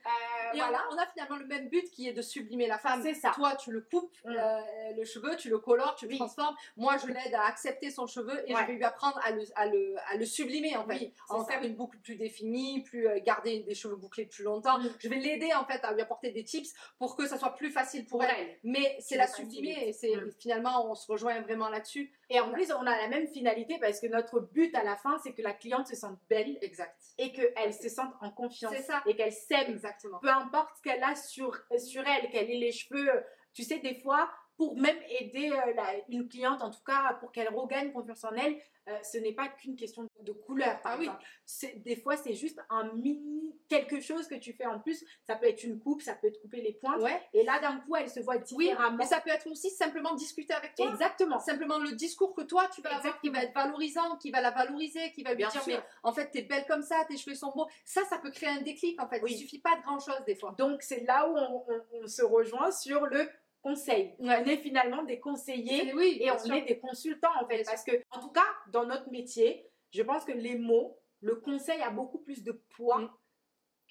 [0.50, 0.82] Euh, Et voilà.
[0.90, 3.02] on, a, on a finalement le même but qui est de sublimer la femme.
[3.04, 3.30] C'est ça.
[3.36, 4.30] Toi, tu le coupes, Mm.
[4.36, 4.60] euh,
[4.96, 6.16] le cheveu, tu le colores, tu le Oui.
[6.18, 6.56] transformes.
[6.76, 8.60] Moi, je l'aide à accepter son cheveu et Ouais.
[8.62, 10.94] je vais lui apprendre à le, à le, à le sublimer en fait.
[10.98, 14.42] Oui, à en faire une boucle plus définie, plus euh, garder des cheveux bouclés plus
[14.42, 14.78] longtemps.
[14.80, 14.90] Mm.
[14.98, 17.70] Je vais l'aider en fait à lui apporter des tips pour que ça soit plus
[17.70, 18.34] facile pour, Pour elle.
[18.48, 18.58] elle.
[18.64, 22.12] Mais c'est la sublimer et c'est finalement on se rejoint vraiment là-dessus.
[22.28, 25.18] Et en plus, on a la même finalité parce que notre but à la fin,
[25.22, 26.96] c'est que la cliente se sente belle Exact.
[27.18, 29.02] et qu'elle se sente en confiance C'est ça.
[29.06, 29.70] et qu'elle s'aime.
[29.70, 30.18] Exactement.
[30.20, 33.20] Peu importe ce qu'elle a sur, sur elle, qu'elle ait les cheveux, euh,
[33.52, 34.30] tu sais, des fois,
[34.60, 38.32] pour même aider euh, la- une cliente, en tout cas, pour qu'elle regagne confiance en
[38.34, 38.58] elle,
[38.88, 41.04] euh, ce n'est pas qu'une question de couleur, par Ah oui.
[41.06, 41.80] exemple.
[41.82, 45.02] Des fois, c'est juste un mini quelque chose que tu fais en plus.
[45.22, 47.00] Ça peut être une coupe, ça peut te couper les pointes.
[47.00, 47.22] Ouais.
[47.32, 48.96] Et là, d'un coup, elle se voit Oui, différemment.
[48.98, 50.90] mais ça peut être aussi simplement discuter avec toi.
[50.90, 51.38] Exactement.
[51.38, 54.50] Simplement le discours que toi tu vas avoir qui va être valorisant, qui va la
[54.50, 55.72] valoriser, qui va lui Bien dire sûr.
[55.76, 57.66] mais en fait t'es belle comme ça, tes cheveux sont beaux.
[57.86, 59.22] Ça, ça peut créer un déclic en fait.
[59.22, 59.32] Oui.
[59.32, 60.54] Il suffit pas de grand chose des fois.
[60.58, 63.28] Donc, c'est là où on, on- on se rejoint sur le
[63.62, 64.14] conseil.
[64.18, 64.42] Ouais.
[64.42, 66.54] On est finalement des conseillers Et oui, et bien on sûr.
[66.54, 67.56] est des consultants en fait.
[67.56, 71.36] Bien Parce que, en tout cas, dans notre métier, je pense que les mots, le
[71.36, 73.10] conseil a beaucoup plus de poids Mm.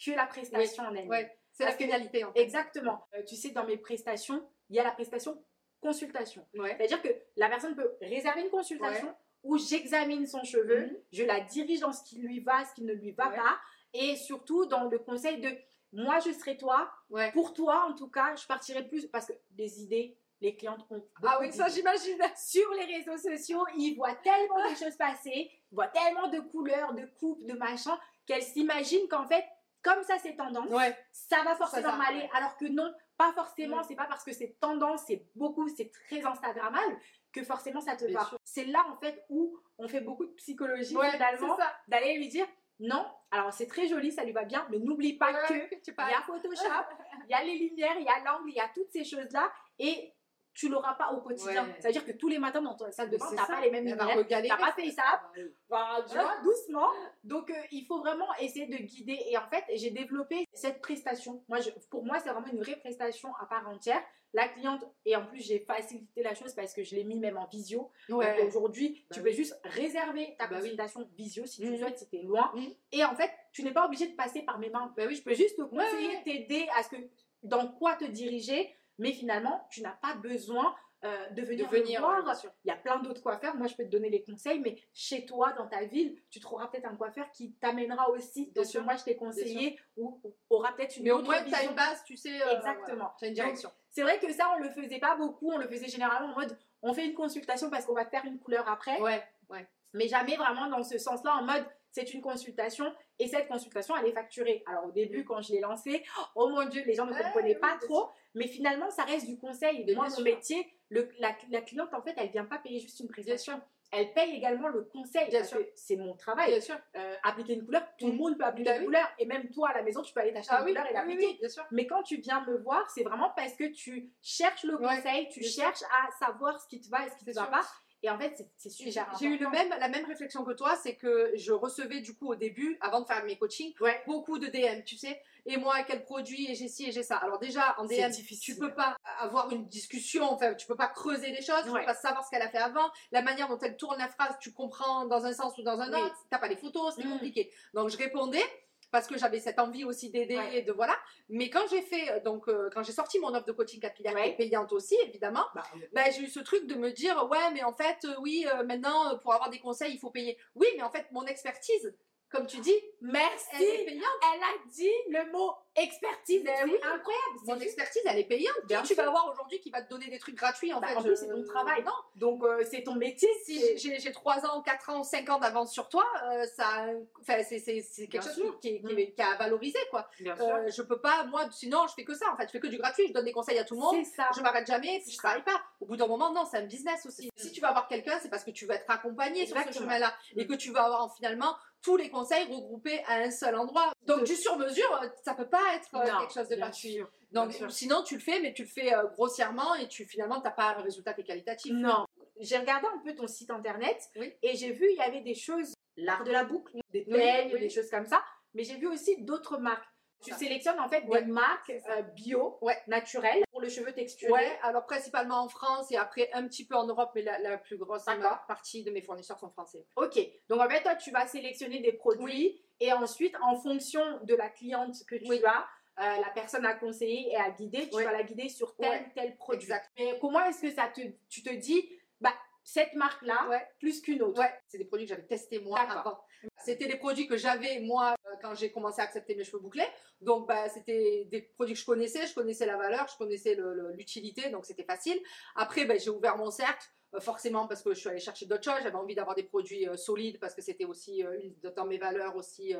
[0.06, 1.10] que la prestation en elle-même.
[1.10, 2.40] Ouais, c'est la finalité en fait.
[2.42, 3.06] Exactement.
[3.16, 5.44] Euh, tu sais, dans mes prestations, il y a la prestation
[5.82, 6.46] consultation.
[6.56, 6.76] Ouais.
[6.78, 9.14] C'est-à-dire que la personne peut réserver une consultation
[9.44, 10.98] où j'examine son cheveu, Mhm.
[11.14, 13.58] je la dirige dans ce qui lui va, ce qui ne lui va pas,
[13.94, 15.50] et surtout dans le conseil de
[15.94, 17.32] moi je serai toi, Ouais.
[17.32, 21.04] pour toi en tout cas, je partirai plus parce que des idées, les clientes ont
[21.24, 22.18] Ah oui, ça j'imagine.
[22.38, 26.94] sur les réseaux sociaux, ils voient tellement de choses passer, ils voient tellement de couleurs,
[26.94, 29.44] de coupes, de machins, qu'elles s'imaginent qu'en fait,
[29.82, 30.96] comme ça c'est tendance, Ouais.
[31.12, 32.30] ça va forcément Ça, ouais.
[32.34, 33.78] Alors que non, pas forcément.
[33.78, 33.84] Mm.
[33.88, 36.98] C'est pas parce que c'est tendance, c'est beaucoup, c'est très Instagrammable
[37.34, 38.30] que forcément ça te va.
[38.44, 42.48] C'est là en fait où on fait beaucoup de psychologie finalement, d'aller lui dire
[42.80, 43.06] non.
[43.32, 46.14] Alors c'est très joli, ça lui va bien, mais n'oublie pas que Ouais, il y
[46.14, 46.86] a Photoshop,
[47.28, 49.52] il y a les lumières, il y a l'angle, il y a toutes ces choses-là.
[49.78, 50.14] Et
[50.60, 51.64] tu l'auras pas au quotidien.
[51.66, 51.76] Ouais.
[51.80, 53.46] C'est-à-dire que tous les matins dans ta salle de bain, ça.
[53.48, 54.18] pas les mêmes va lumières.
[54.18, 54.50] regalérer.
[54.60, 55.04] T'as pas fait ça.
[55.06, 55.32] Ah.
[55.70, 56.90] Bah, tu vois, doucement.
[57.24, 59.18] Donc, euh, il faut vraiment essayer de guider.
[59.30, 61.44] Et en fait, j'ai développé cette prestation.
[61.48, 64.02] Moi, je- pour moi, c'est vraiment une vraie prestation à part entière.
[64.34, 67.38] La cliente, et en plus, j'ai facilité la chose parce que je l'ai mis même
[67.38, 67.90] en visio.
[68.10, 68.44] Donc, Ouais.
[68.46, 69.30] aujourd'hui, Bah tu oui.
[69.32, 70.62] peux juste réserver ta Bah oui.
[70.62, 71.78] consultation visio si tu Mhm.
[71.80, 72.52] souhaites, si tu es loin.
[72.54, 72.68] Mhm.
[72.92, 74.94] Et en fait, tu n'es pas obligé de passer par mes mains.
[74.98, 76.22] Bah oui, Je peux juste te conseiller, ouais.
[76.24, 76.98] t'aider à ce que
[77.42, 78.70] dans quoi te diriger,
[79.00, 80.76] mais finalement, tu n'as pas besoin
[81.06, 82.26] euh, de de venir, voir.
[82.26, 82.34] ouais.
[82.66, 83.56] Il y a plein d'autres coiffeurs.
[83.56, 86.68] Moi, je peux te donner les conseils, mais chez toi, dans ta ville, tu trouveras
[86.68, 88.52] peut-être un coiffeur qui t'amènera aussi.
[88.52, 88.84] Bien Donc, sûr.
[88.84, 91.74] moi, je t'ai conseillé ou, ou aura peut-être une Mais au moins, tu as une
[91.76, 92.42] base, tu sais.
[92.42, 93.14] euh, Exactement.
[93.18, 93.72] Tu as une direction.
[93.92, 95.50] C'est vrai que ça, on le faisait pas beaucoup.
[95.52, 98.26] On le faisait généralement en mode, on fait une consultation parce qu'on va te faire
[98.26, 99.66] une couleur après, Ouais, ouais.
[99.94, 104.08] mais jamais vraiment dans ce sens-là, en mode, c'est une consultation et cette consultation, elle
[104.08, 104.64] est facturée.
[104.68, 106.04] Alors, au début, quand je l'ai lancée,
[106.36, 109.84] oh mon Dieu, les gens ne comprenaient pas trop, mais finalement, ça reste du conseil.
[109.86, 113.00] Mais Moi, mon métier, le- la, la cliente, en fait, elle vient pas payer juste
[113.00, 113.60] une prestation.
[113.92, 115.28] Elle paye également le conseil.
[115.30, 115.66] Bien parce sûr.
[115.74, 116.52] C'est mon travail.
[116.52, 116.78] Bien sûr.
[116.96, 118.18] Euh, appliquer une couleur, tout le Mhm.
[118.20, 118.86] monde peut appliquer Bah une oui.
[118.86, 119.08] couleur.
[119.18, 120.94] Et même toi, à la maison, tu peux aller t'acheter Ah une oui, couleur et
[120.94, 121.26] l'appliquer.
[121.26, 121.66] oui, bien sûr.
[121.72, 125.28] Mais quand tu viens me voir, c'est vraiment parce que tu cherches le Ouais, conseil,
[125.30, 125.64] tu sûr.
[125.64, 127.52] cherches à savoir ce qui te va et ce qui ne te va sûr.
[127.52, 127.66] pas.
[128.02, 130.96] Et en fait, c'est- super J'ai eu le même, la même réflexion que toi, c'est
[130.96, 134.02] que je recevais du coup au début, avant de faire mes coachings, Ouais.
[134.08, 135.22] beaucoup de DM, tu sais.
[135.46, 137.18] Et moi, quel produit, et j'ai ci, et j'ai ça.
[137.18, 138.54] Alors déjà, en DM, difficile.
[138.56, 141.82] tu peux pas avoir une discussion, enfin, tu peux pas creuser les choses, tu Ouais.
[141.82, 144.36] peux pas savoir ce qu'elle a fait avant, la manière dont elle tourne la phrase,
[144.40, 146.02] tu comprends dans un sens ou dans un Oui.
[146.02, 147.12] autre, t'as pas les photos, c'est Mm.
[147.12, 147.52] compliqué.
[147.74, 148.44] Donc je répondais
[148.92, 150.58] parce que j'avais cette envie aussi d'aider Ouais.
[150.60, 150.98] et de voilà.
[151.30, 154.14] Mais quand j'ai fait, euh, donc euh, quand j'ai sorti mon offre de coaching capillaire,
[154.16, 154.36] Ouais.
[154.36, 155.64] payante aussi évidemment, Bah,
[155.94, 158.64] ben, j'ai eu ce truc de me dire ouais mais en fait euh, oui euh,
[158.64, 161.94] maintenant pour avoir des conseils il faut payer oui mais en fait mon expertise
[162.32, 163.48] comme tu dis Merci.
[163.56, 164.04] elle est payante
[164.36, 166.44] Elle a dit le mot expertise.
[166.46, 166.76] C'est oui.
[166.84, 167.38] incroyable.
[167.46, 168.98] mon expertise elle est payante Bien tu sûr.
[168.98, 171.16] vas avoir aujourd'hui qui va te donner des trucs gratuits en Bah, fait en plus,
[171.16, 171.84] c'est ton travail.
[171.84, 173.30] non Donc, euh, c'est ton métier.
[173.46, 176.86] si j'ai- j'ai j'ai 3 ans 4 ans 5 ans d'avance sur toi euh, ça
[177.22, 178.60] c'est quelque Bien chose sûr.
[178.60, 178.96] qui, qui, Mm.
[178.96, 182.14] qui est à valoriser quoi Bien Euh, je peux pas moi sinon je fais que
[182.14, 183.80] ça en fait je fais que du gratuit je donne des conseils à tout le
[183.82, 184.30] monde ça.
[184.36, 185.62] je m'arrête jamais, je C'est travaille pas.
[185.80, 187.30] Au bout d'un moment, non, c'est un business aussi.
[187.38, 190.14] Si tu vas avoir quelqu'un, c'est parce que tu vas être accompagné sur ce chemin-là
[190.36, 193.92] et que tu vas avoir finalement tous les conseils regroupés à un seul endroit.
[194.06, 197.04] Donc, du sur-mesure, euh, ça peut pas être euh, Non, quelque chose de particulier.
[197.32, 200.52] Donc, sinon, tu le fais, mais tu le fais euh, grossièrement et tu finalement, t'as
[200.52, 201.72] pas un résultat qui est qualitatif.
[201.74, 202.06] Non.
[202.40, 204.34] J'ai regardé un peu ton site internet Oui.
[204.42, 207.52] et j'ai vu il y avait des choses, l'art de la boucle, des Oui, peignes,
[207.54, 207.60] oui.
[207.60, 208.24] des choses comme ça.
[208.54, 209.86] Mais j'ai vu aussi d'autres marques.
[210.22, 212.78] Tu sélectionnes en fait Ouais, des marques euh, bio, Ouais.
[212.88, 214.32] naturelles, pour le cheveu texturé.
[214.34, 217.58] Ouais, alors principalement en France et après un petit peu en Europe, mais la, la
[217.58, 218.04] plus grosse
[218.48, 219.86] partie de mes fournisseurs sont français.
[219.96, 220.20] Ok.
[220.50, 224.50] Donc en fait, toi, tu vas sélectionner des produits et ensuite, en fonction de la
[224.50, 225.42] cliente que tu Oui.
[225.46, 225.66] as,
[226.02, 229.36] euh, la personne à conseiller et à guider, tu vas la guider sur tel tel
[229.38, 229.64] produit.
[229.64, 229.90] Exact.
[229.98, 231.90] Mais comment est-ce que ça te, tu te dis,
[232.22, 233.66] bah, cette marque-là, Ouais.
[233.80, 234.40] plus qu'une autre?
[234.40, 236.20] Ouais, c'est des produits que j'avais testés moi avant.
[236.64, 239.88] C'était des produits que j'avais moi euh, quand j'ai commencé à accepter mes cheveux bouclés.
[240.22, 243.58] Donc bah, c'était des produits que je connaissais, je connaissais la valeur, je connaissais
[243.96, 245.20] l'utilité, donc c'était facile.
[245.56, 246.86] Après bah, j'ai ouvert mon cercle.
[247.16, 249.88] Euh, forcément parce que je suis allée chercher d'autres choses, j'avais envie d'avoir des produits
[249.88, 252.76] euh, solides parce que c'était aussi euh, une de dans mes valeurs aussi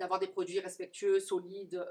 [0.00, 1.84] d'avoir des produits respectueux, solides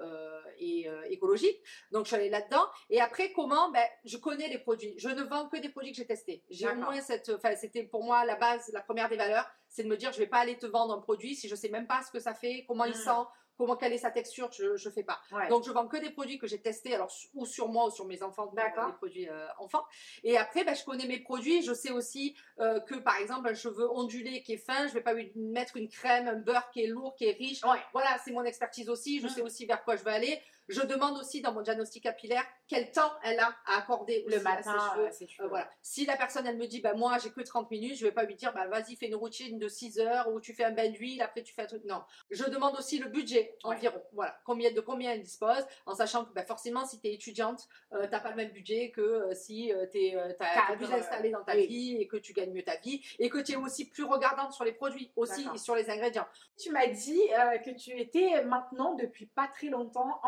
[0.58, 1.62] et écologiques.
[1.92, 2.66] Donc je suis allée là-dedans.
[2.90, 4.96] Et après comment ben, Je connais les produits.
[4.98, 6.44] Je ne vends que des produits que j'ai testés.
[6.50, 9.84] J'ai au moins cette, enfin c'était pour moi la base, la première des valeurs, c'est
[9.84, 11.88] de me dire je vais pas aller te vendre un produit si je sais même
[11.88, 13.06] pas ce que ça fait, comment il Mm.
[13.06, 13.28] sent,
[13.58, 15.20] comment quelle est sa texture, je je fais pas.
[15.32, 15.48] Ouais.
[15.50, 18.06] Donc je vends que des produits que j'ai testés, alors ou sur moi ou sur
[18.06, 18.88] mes enfants, euh, D'accord.
[18.88, 19.84] des produits euh, enfants.
[20.24, 23.54] Et après, ben, je connais mes produits, je sais aussi euh, que par exemple un
[23.54, 26.84] cheveu ondulé qui est fin, je vais pas lui mettre une crème, un beurre qui
[26.84, 27.64] est lourd, qui est riche.
[27.64, 27.80] Ouais.
[27.94, 29.20] Voilà, c'est mon expertise aussi.
[29.20, 29.30] Je Mm.
[29.30, 30.42] sais aussi vers quoi je vais aller.
[30.70, 34.48] Je demande aussi dans mon diagnostic capillaire quel temps elle a à accorder Le aussi
[34.48, 35.06] à ses matin, cheveux.
[35.08, 35.70] euh, Euh, voilà.
[35.82, 38.24] Si la personne elle me dit bah moi j'ai que 30 minutes, je vais pas
[38.24, 40.90] lui dire bah vas-y fais une routine de 6 heures ou tu fais un bain
[40.90, 41.84] d'huile, après tu fais un truc.
[41.86, 42.02] Non.
[42.32, 43.76] Je demande aussi le budget Ouais.
[43.76, 44.02] environ.
[44.14, 44.40] Voilà.
[44.46, 48.08] Combien de combien elle dispose en sachant que bah, forcément si tu es étudiante, euh,
[48.10, 51.56] t'as pas le même budget que euh, si tu es Cadre, plus installé dans ta
[51.56, 51.68] oui.
[51.68, 54.54] vie et que tu gagnes mieux ta vie et que tu es aussi plus regardante
[54.54, 56.28] sur les produits aussi et sur les ingrédients.
[56.58, 60.20] Tu m'as dit euh, que tu étais maintenant, depuis pas très longtemps,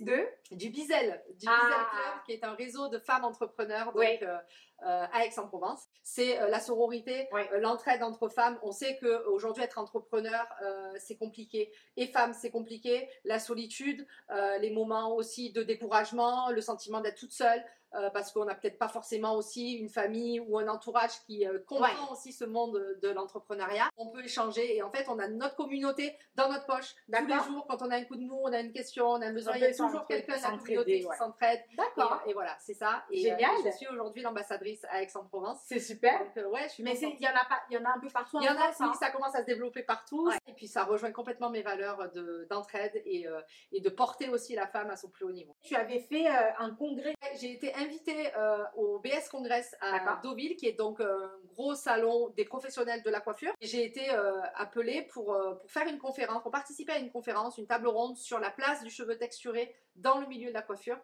[0.00, 0.56] de.
[0.56, 1.60] du Bizel, du Ah.
[1.60, 4.38] Bizel Club, qui est un réseau de femmes entrepreneurs donc, euh,
[4.82, 5.86] euh, à Aix-en-Provence.
[6.02, 7.28] C'est euh, la sororité,
[7.58, 8.58] l'entraide entre femmes.
[8.62, 10.46] On sait qu'aujourd'hui, être entrepreneur,
[10.98, 11.72] c'est compliqué.
[11.96, 13.08] Et femme, c'est compliqué.
[13.24, 14.06] La solitude,
[14.60, 17.64] les moments aussi de découragement, le sentiment d'être toute seule.
[17.94, 21.58] Euh, parce qu'on n'a peut-être pas forcément aussi une famille ou un entourage qui euh,
[21.66, 23.88] comprend aussi ce monde de l'entrepreneuriat.
[23.96, 27.34] On peut échanger et en fait on a notre communauté dans notre poche tous les
[27.44, 29.32] jours quand on a un coup de mou, on a une question, on a un
[29.32, 31.16] besoin, il y a toujours quelqu'un de la communauté qui ouais.
[31.16, 31.60] s'entraide.
[31.76, 32.22] D'accord.
[32.26, 33.04] Et, et voilà, c'est ça.
[33.10, 33.50] Et, Génial.
[33.58, 35.58] euh, je suis aujourd'hui l'ambassadrice à Aix-en-Provence.
[35.64, 36.18] C'est super.
[36.18, 37.90] Donc, euh, ouais, je suis Mais il y en a pas, il y en a
[37.94, 38.80] un peu partout Il y en en a, France.
[38.80, 38.92] hein.
[39.00, 40.28] ça commence à se développer partout.
[40.28, 40.36] Ouais.
[40.46, 43.40] Et puis ça rejoint complètement mes valeurs de- d'entraide et, euh,
[43.72, 45.56] et de porter aussi la femme à son plus haut niveau.
[45.62, 47.14] Tu avais fait euh, un congrès.
[47.40, 50.20] J'ai été invitée euh, au BS Congress à.
[50.22, 53.52] Deauville, qui est donc un gros salon des professionnels de la coiffure.
[53.60, 57.58] J'ai été euh, appelée pour, euh, pour faire une conférence, pour participer à une conférence,
[57.58, 60.98] une table ronde sur la place du cheveu texturé dans le milieu de la coiffure.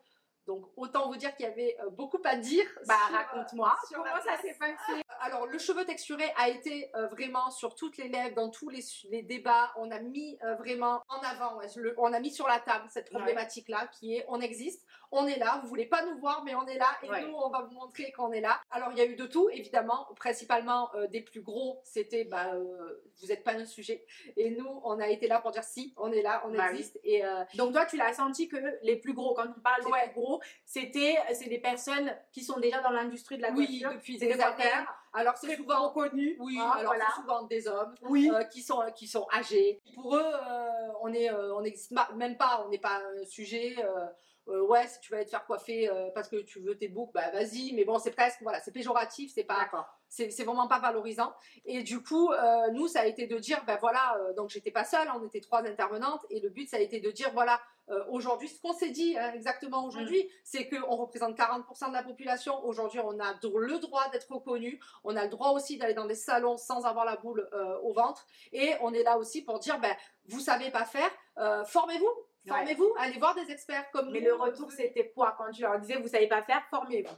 [0.47, 2.65] Donc autant vous dire qu'il y avait euh, beaucoup à dire.
[2.87, 3.75] Bah euh, raconte-moi.
[3.93, 8.09] Comment ça s'est passé Alors, le cheveu texturé a été euh, vraiment sur toutes les
[8.09, 8.83] lèvres, dans tous les,
[9.23, 9.73] débats.
[9.77, 12.85] On a mis euh, vraiment en avant, ouais, le- on a mis sur la table
[12.91, 13.17] cette Ouais.
[13.19, 16.67] problématique-là qui est on existe, on est là, vous voulez pas nous voir, mais on
[16.67, 17.23] est là et Ouais.
[17.25, 18.61] nous, on va vous montrer qu'on est là.
[18.71, 22.53] Alors, il y a eu de tout, évidemment, principalement euh, des plus gros, c'était bah,
[22.55, 24.05] euh, vous n'êtes pas un sujet.
[24.37, 26.79] Et nous, on a été là pour dire si, on est là, on Bah oui.
[26.79, 26.99] existe.
[27.05, 29.91] Et euh, Donc toi, tu l'as senti que les plus gros, quand on parle des
[29.91, 30.34] plus gros,
[30.65, 33.99] c'était c'est des personnes qui sont déjà dans l'industrie de la oui, coiffure.
[33.99, 34.65] depuis des des années.
[35.13, 35.89] Alors, c'est souvent.
[35.89, 36.37] reconnus.
[36.41, 37.05] Oui, hein, alors voilà.
[37.15, 37.95] c'est souvent des hommes.
[38.03, 38.31] Oui.
[38.33, 39.81] euh, qui sont qui sont âgés.
[39.95, 43.77] Pour eux, euh, on est euh, on n'existe même pas, on n'est pas un sujet.
[43.79, 44.07] euh,
[44.49, 46.89] euh, ouais, si tu vas aller te faire coiffer euh, parce que tu veux tes
[46.89, 47.73] boucles, bah vas-y.
[47.75, 49.71] Mais bon, c'est presque voilà, c'est péjoratif, c'est pas
[50.09, 51.33] c'est c'est vraiment pas valorisant.
[51.65, 54.71] Et du coup, euh, nous, ça a été de dire, ben voilà, euh, donc j'étais
[54.71, 57.59] pas seule, on était trois intervenantes, et le but, ça a été de dire, voilà,
[57.91, 62.03] euh, aujourd'hui, ce qu'on s'est dit hein, exactement aujourd'hui, c'est qu'on représente 40% de la
[62.03, 62.65] population.
[62.65, 66.15] Aujourd'hui, on a le droit d'être reconnu, on a le droit aussi d'aller dans des
[66.15, 69.79] salons sans avoir la boule euh, au ventre, et on est là aussi pour dire,
[69.81, 69.95] ben,
[70.29, 72.05] vous savez pas faire, euh, formez-vous.
[72.07, 72.51] Ouais.
[72.53, 74.27] Formez-vous, allez voir des experts comme Mais nous.
[74.27, 77.15] le retour, c'était quoi quand tu leur disais vous savez pas faire, formez-vous?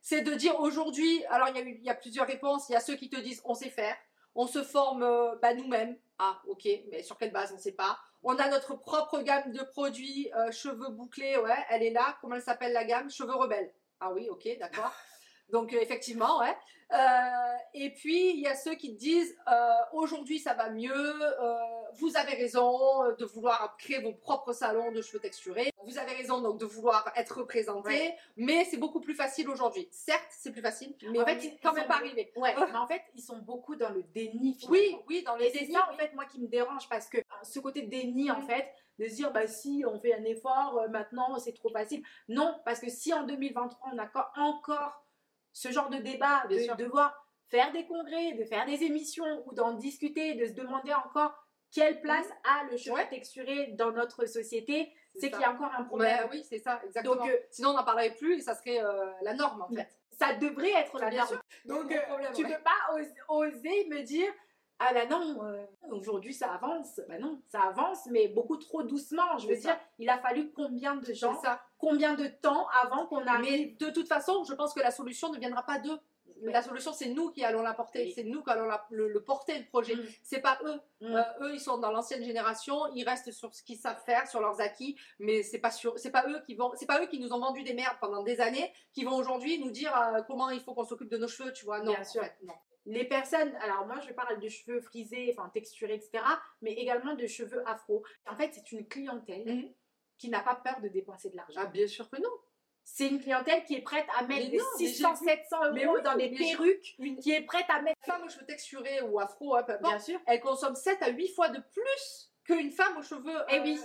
[0.00, 2.72] c'est de dire aujourd'hui, alors il y, a eu- il y a plusieurs réponses, il
[2.72, 3.96] y a ceux qui te disent on sait faire,
[4.34, 7.72] on se forme euh, bah, nous-mêmes, ah ok, mais sur quelle base on ne sait
[7.72, 7.98] pas.
[8.22, 12.36] On a notre propre gamme de produits, euh, cheveux bouclés, ouais, elle est là, comment
[12.36, 13.10] elle s'appelle la gamme?
[13.10, 13.72] Cheveux rebelles.
[14.00, 14.92] Ah oui, ok, d'accord.
[15.50, 16.54] Donc euh, effectivement, ouais.
[16.92, 20.92] Euh, et puis il y a ceux qui te disent euh, aujourd'hui ça va mieux,
[20.94, 21.54] euh,
[21.94, 26.40] vous avez raison de vouloir créer vos propres salons de cheveux texturés, vous avez raison
[26.42, 28.16] donc de vouloir être représenté, Ouais.
[28.36, 29.88] mais c'est beaucoup plus facile aujourd'hui.
[29.90, 32.32] Certes, c'est plus facile, mais En fait, ils- quand ils même pas arrivé.
[32.36, 34.56] Ouais, mais en fait, ils sont beaucoup dans le déni.
[34.68, 35.04] Oui, finalement.
[35.08, 35.96] oui, dans Et les c'est dénis, ça en oui.
[35.98, 38.46] fait moi qui me dérange parce que ce côté déni en Mm.
[38.46, 38.68] fait,
[38.98, 42.02] de se dire bah si on fait un effort maintenant c'est trop facile.
[42.28, 45.03] Non, parce que si en 2023 on a co- encore
[45.54, 46.76] ce genre de débat, de sûr.
[46.76, 47.14] devoir
[47.48, 51.32] faire des congrès, de faire des émissions ou d'en discuter, de se demander encore
[51.70, 52.92] quelle place a le.
[52.92, 53.08] Ouais.
[53.08, 56.28] texturé dans notre société, C'est qu'il y a encore un problème.
[56.30, 57.16] Oui, c'est ça, exactement.
[57.16, 59.76] Donc euh, Sinon, on n'en parlerait plus et ça serait euh, la norme en Mm.
[59.76, 59.88] fait.
[60.10, 61.28] ça devrait être la Bien norme.
[61.30, 61.40] sûr.
[61.64, 62.56] Donc, euh, problème, tu ouais.
[62.56, 64.30] peux pas oser, oser me dire
[64.80, 65.40] ah là non,
[65.90, 67.00] aujourd'hui ça avance.
[67.08, 69.38] Bah non, ça avance, mais beaucoup trop doucement.
[69.38, 69.60] Je veux ça.
[69.60, 71.62] dire, il a fallu combien de gens, C'est ça.
[71.84, 73.76] Combien de temps avant qu'on arrive.
[73.80, 75.98] Mais de toute façon, je pense que la solution ne viendra pas d'eux.
[76.42, 78.04] La solution, c'est nous qui allons l'apporter.
[78.06, 78.12] Oui.
[78.14, 79.94] C'est nous qui allons la- le, le porter, le projet.
[79.94, 80.04] Mm.
[80.22, 80.78] C'est pas eux.
[81.00, 81.14] Mm.
[81.16, 82.76] Euh, eux, ils sont dans l'ancienne génération.
[82.94, 84.98] Ils restent sur ce qu'ils savent faire, sur leurs acquis.
[85.20, 85.94] Mais c'est pas sûr.
[85.96, 86.72] C'est pas eux qui vont.
[86.74, 89.58] C'est pas eux qui nous ont vendu des merdes pendant des années, qui vont aujourd'hui
[89.58, 91.52] nous dire euh, comment il faut qu'on s'occupe de nos cheveux.
[91.52, 91.92] Tu vois Non.
[91.92, 92.22] Bien en sûr.
[92.22, 92.54] fait, non.
[92.86, 96.22] Les personnes, alors moi je parle de cheveux frisés, enfin texturés, etc.,
[96.60, 98.04] mais également de cheveux afro.
[98.30, 99.72] En fait, c'est une clientèle Mhm.
[100.24, 101.60] Qui n'a pas peur de dépenser de l'argent.
[101.62, 102.30] Ah, bien sûr que non.
[102.82, 105.30] C'est une clientèle qui est prête à mettre Mais des non, mais 600, j'ai vu-
[105.42, 107.98] 700 euros Mais oui, dans des perruques, Une qui est prête à mettre.
[108.06, 110.20] femme aux cheveux texturés ou afro, hein, peu importe, Bien sûr.
[110.26, 113.80] elle consomme 7 à 8 fois de plus qu'une femme aux cheveux Eh euh, oui.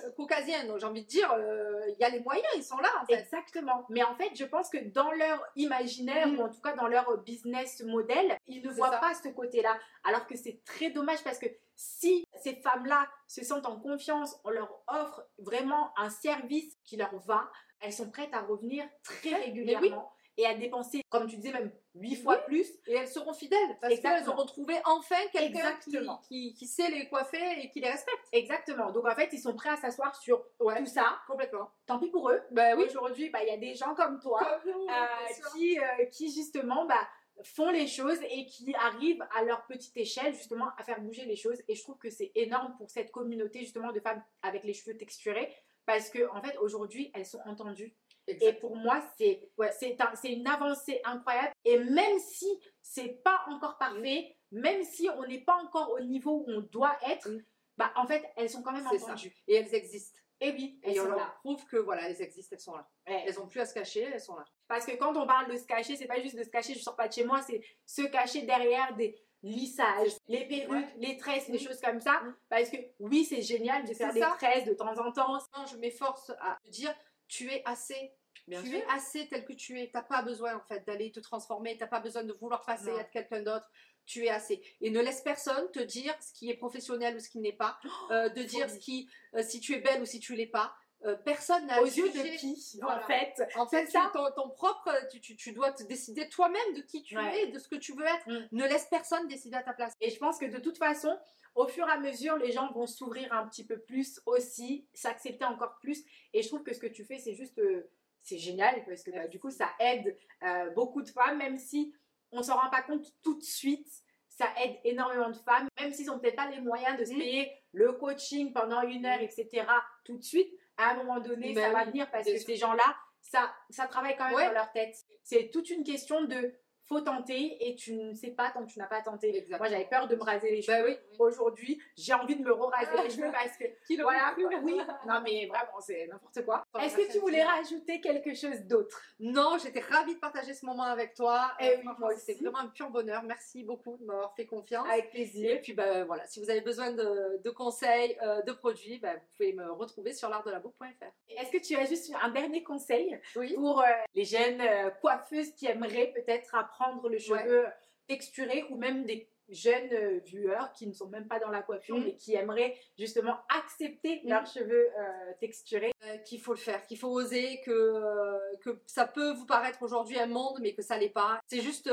[0.68, 3.05] Donc j'ai envie de dire, euh, il y a les moyens, ils sont là en
[3.05, 3.14] fait.
[3.14, 3.86] Exactement.
[3.89, 6.39] Mais en fait, je pense que dans leur imaginaire, Mm.
[6.39, 8.97] ou en tout cas dans leur business model, ils ne voient ça.
[8.97, 9.78] pas ce côté-là.
[10.03, 14.49] Alors que c'est très dommage parce que si ces femmes-là se sentent en confiance, on
[14.49, 17.49] leur offre vraiment un service qui leur va,
[17.80, 22.15] elles sont prêtes à revenir très régulièrement et à dépenser, comme tu disais, même huit
[22.15, 22.65] fois plus.
[22.87, 24.35] Et elles seront fidèles parce qu'elles Exactement.
[24.35, 26.21] ont retrouvé enfin quelqu'un qui, Exactement.
[26.27, 28.25] qui, qui sait les coiffer et qui les respecte.
[28.31, 28.91] Exactement.
[28.91, 31.19] Donc en fait, ils sont prêts à s'asseoir sur tout ça.
[31.27, 31.71] complètement.
[31.85, 32.41] Tant pis pour eux.
[32.51, 32.85] Bah oui.
[32.85, 36.31] Aujourd'hui, bah, il y a des gens comme toi Comme nous, euh, qui, euh, qui
[36.31, 37.05] justement bah,
[37.43, 41.35] font les choses et qui arrivent à leur petite échelle justement à faire bouger les
[41.35, 41.61] choses.
[41.67, 44.97] Et je trouve que c'est énorme pour cette communauté justement de femmes avec les cheveux
[44.97, 45.53] texturés
[45.85, 47.93] parce que en fait aujourd'hui elles sont entendues.
[48.41, 49.71] Et pour moi c'est Ouais.
[49.99, 51.51] un- une avancée incroyable.
[51.65, 52.47] Et même si
[52.82, 56.97] c'est pas encore parfait, même si on n'est pas encore au niveau où on doit
[57.07, 57.43] être, Mm.
[57.77, 59.05] bah en fait elles sont quand même C'est ça.
[59.07, 59.34] entendues.
[59.47, 60.17] Et elles existent.
[60.41, 61.34] Et oui, elles Et on sont leur là.
[61.39, 62.88] prouve que voilà, elles existent, elles sont là.
[63.07, 63.23] Ouais.
[63.27, 64.45] Elles ont plus à se cacher, elles sont là.
[64.69, 66.80] Parce que quand on parle de se cacher, c'est pas juste de se cacher, je
[66.80, 70.93] sors pas de chez moi, c'est se cacher derrière des lissages, les perruques, Ouais.
[70.97, 71.59] les tresses, Mhm.
[71.59, 72.21] choses comme ça.
[72.21, 72.36] Mhm.
[72.49, 74.36] Parce que oui, c'est génial de faire des ça.
[74.38, 75.34] tresses de temps en temps.
[75.57, 76.93] Non, je m'efforce à dire,
[77.30, 78.11] tu es assez.
[78.47, 78.77] Bien tu sûr.
[78.80, 79.89] es assez tel que tu es.
[79.91, 81.77] T'as pas besoin en fait d'aller te transformer.
[81.77, 82.97] T'as pas besoin de vouloir passer Non.
[82.97, 83.69] à quelqu'un d'autre.
[84.05, 84.61] Tu es assez.
[84.82, 87.80] Et ne laisse personne te dire ce qui est professionnel ou ce qui n'est pas.
[88.11, 90.73] euh, de dire ce qui, euh, si tu es belle ou si tu l'es pas.
[91.05, 93.01] Euh, personne n'a Aux yeux de qui, Voilà.
[93.03, 94.11] en fait En fait, C'est ça.
[94.13, 97.43] ton, ton propre, tu, tu- tu dois te décider toi-même de qui tu Ouais.
[97.43, 98.27] es, de ce que tu veux être.
[98.27, 98.47] Mm.
[98.51, 99.93] Ne laisse personne décider à ta place.
[100.01, 101.17] Et je pense que de toute façon,
[101.55, 105.45] au fur et à mesure, les gens vont s'ouvrir un petit peu plus aussi, s'accepter
[105.45, 106.03] encore plus.
[106.33, 107.89] Et je trouve que ce que tu fais, c'est juste, euh,
[108.21, 111.93] c'est génial parce que bah, du coup, ça aide euh, beaucoup de femmes, même si
[112.33, 113.87] on s'en rend pas compte tout de suite.
[114.27, 117.19] Ça aide énormément de femmes, même s'ils n'ont peut-être pas les moyens de se Mhm.
[117.19, 119.65] payer le coaching pendant une heure, etc.
[120.05, 120.49] tout de suite.
[120.80, 122.45] À un moment donné, Ben ça va venir parce que sûr.
[122.47, 124.45] ces gens-là, ça, ça travaille quand même Ouais.
[124.47, 124.95] dans leur tête.
[125.23, 126.53] C'est toute une question de
[126.89, 129.29] faut tenter et tu ne sais pas tant que tu n'as pas tenté.
[129.29, 129.59] Exactement.
[129.59, 130.77] Moi, j'avais peur de me raser les cheveux.
[130.77, 130.97] Bah oui.
[131.19, 133.65] Aujourd'hui, j'ai envie de me re-raser les cheveux parce que
[134.01, 134.75] voilà, oui,
[135.07, 136.63] non mais vraiment, c'est n'importe quoi.
[136.81, 138.99] Est-ce que tu voulais rajouter quelque chose d'autre?
[139.19, 141.51] Non, j'étais ravie de partager ce moment avec toi.
[141.59, 143.21] Eh Euh, oui, C'était vraiment un pur bonheur.
[143.23, 144.87] Merci beaucoup de m'avoir fait confiance.
[144.91, 145.59] Avec Et plaisir.
[145.61, 149.27] puis bah, voilà, si vous avez besoin de, de conseils, euh, de produits, bah, vous
[149.37, 151.05] pouvez me retrouver sur l'artdelaboucle.fr.
[151.29, 153.53] Est-ce que tu as juste un dernier conseil Oui.
[153.53, 153.85] pour euh,
[154.15, 156.78] les jeunes euh, coiffeuses qui aimeraient peut-être apprendre
[157.09, 157.65] le cheveu
[158.07, 161.97] texturé ou même des jeunes euh, viewers qui ne sont même pas dans la coiffure
[161.97, 162.03] Mhm.
[162.05, 164.30] mais qui aimeraient justement accepter Mhm.
[164.30, 168.82] leurs cheveux euh, texturés Euh, qu'il faut le faire, qu'il faut oser, que, euh, que
[168.86, 171.41] ça peut vous paraître aujourd'hui un monde, mais que ça l'est pas.
[171.47, 171.91] C'est juste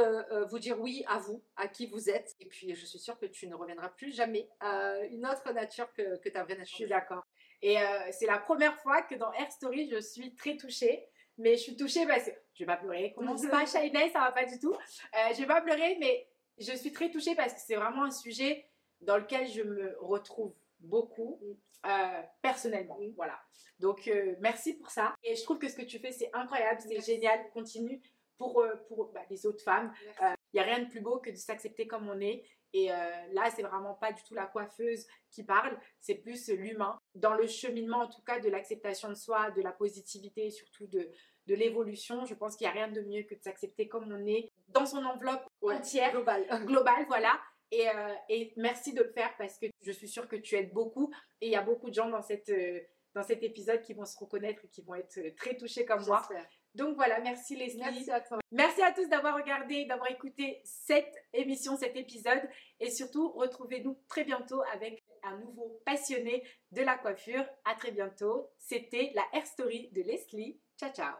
[0.50, 2.34] vous dire oui à vous, à qui vous êtes.
[2.40, 5.92] Et puis je suis sûre que tu ne reviendras plus jamais à une autre nature
[5.94, 6.76] que, que ta vraie Je nature.
[6.76, 7.24] suis d'accord.
[7.62, 7.76] Et
[8.12, 11.08] c'est la première fois que dans Air Story, je suis très touchée.
[11.38, 13.12] Mais je suis touchée parce que je vais pas pleurer.
[13.14, 14.72] Commence pas, Shiny, ça va pas du tout.
[14.72, 16.26] Euh, je vais pas pleurer, mais
[16.58, 18.66] je suis très touchée parce que c'est vraiment un sujet
[19.00, 21.40] dans lequel je me retrouve beaucoup
[21.86, 22.98] euh, personnellement.
[22.98, 23.12] Mm.
[23.16, 23.38] Voilà.
[23.78, 25.14] Donc euh, merci pour ça.
[25.22, 27.48] Et je trouve que ce que tu fais, c'est incroyable, c'est génial.
[27.52, 28.00] Continue
[28.38, 29.92] pour, euh, pour bah, les autres femmes.
[30.20, 32.42] Il n'y a rien de plus beau que de s'accepter comme on est.
[32.76, 32.94] Et euh,
[33.32, 36.98] là, c'est vraiment pas du tout la coiffeuse qui parle, c'est plus l'humain.
[37.14, 40.86] Dans le cheminement, en tout cas, de l'acceptation de soi, de la positivité, et surtout
[40.86, 41.10] de,
[41.46, 44.26] de l'évolution, je pense qu'il n'y a rien de mieux que de s'accepter comme on
[44.26, 46.46] est, dans son enveloppe Ouais, entière, global.
[46.66, 47.40] globale, voilà.
[47.70, 50.74] Et, euh, et merci de le faire parce que je suis sûre que tu aides
[50.74, 51.10] beaucoup.
[51.40, 52.78] Et il y a beaucoup de gens dans, cette, euh,
[53.14, 56.04] dans cet épisode qui vont se reconnaître et qui vont être euh, très touchés comme
[56.04, 56.28] moi.
[56.76, 57.80] Donc voilà, merci Leslie.
[57.80, 58.38] Merci à toi.
[58.52, 62.42] Merci à tous d'avoir regardé, d'avoir écouté cette émission, cet épisode.
[62.80, 67.44] Et surtout, retrouvez-nous très bientôt avec un nouveau passionné de la coiffure.
[67.64, 68.50] À très bientôt.
[68.58, 70.60] C'était la Hair Story de Leslie.
[70.78, 71.14] Ciao, ciao.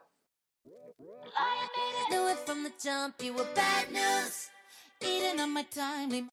[2.11, 4.51] Knew it from the jump, you were bad news.
[5.01, 6.25] Eating on my time, leave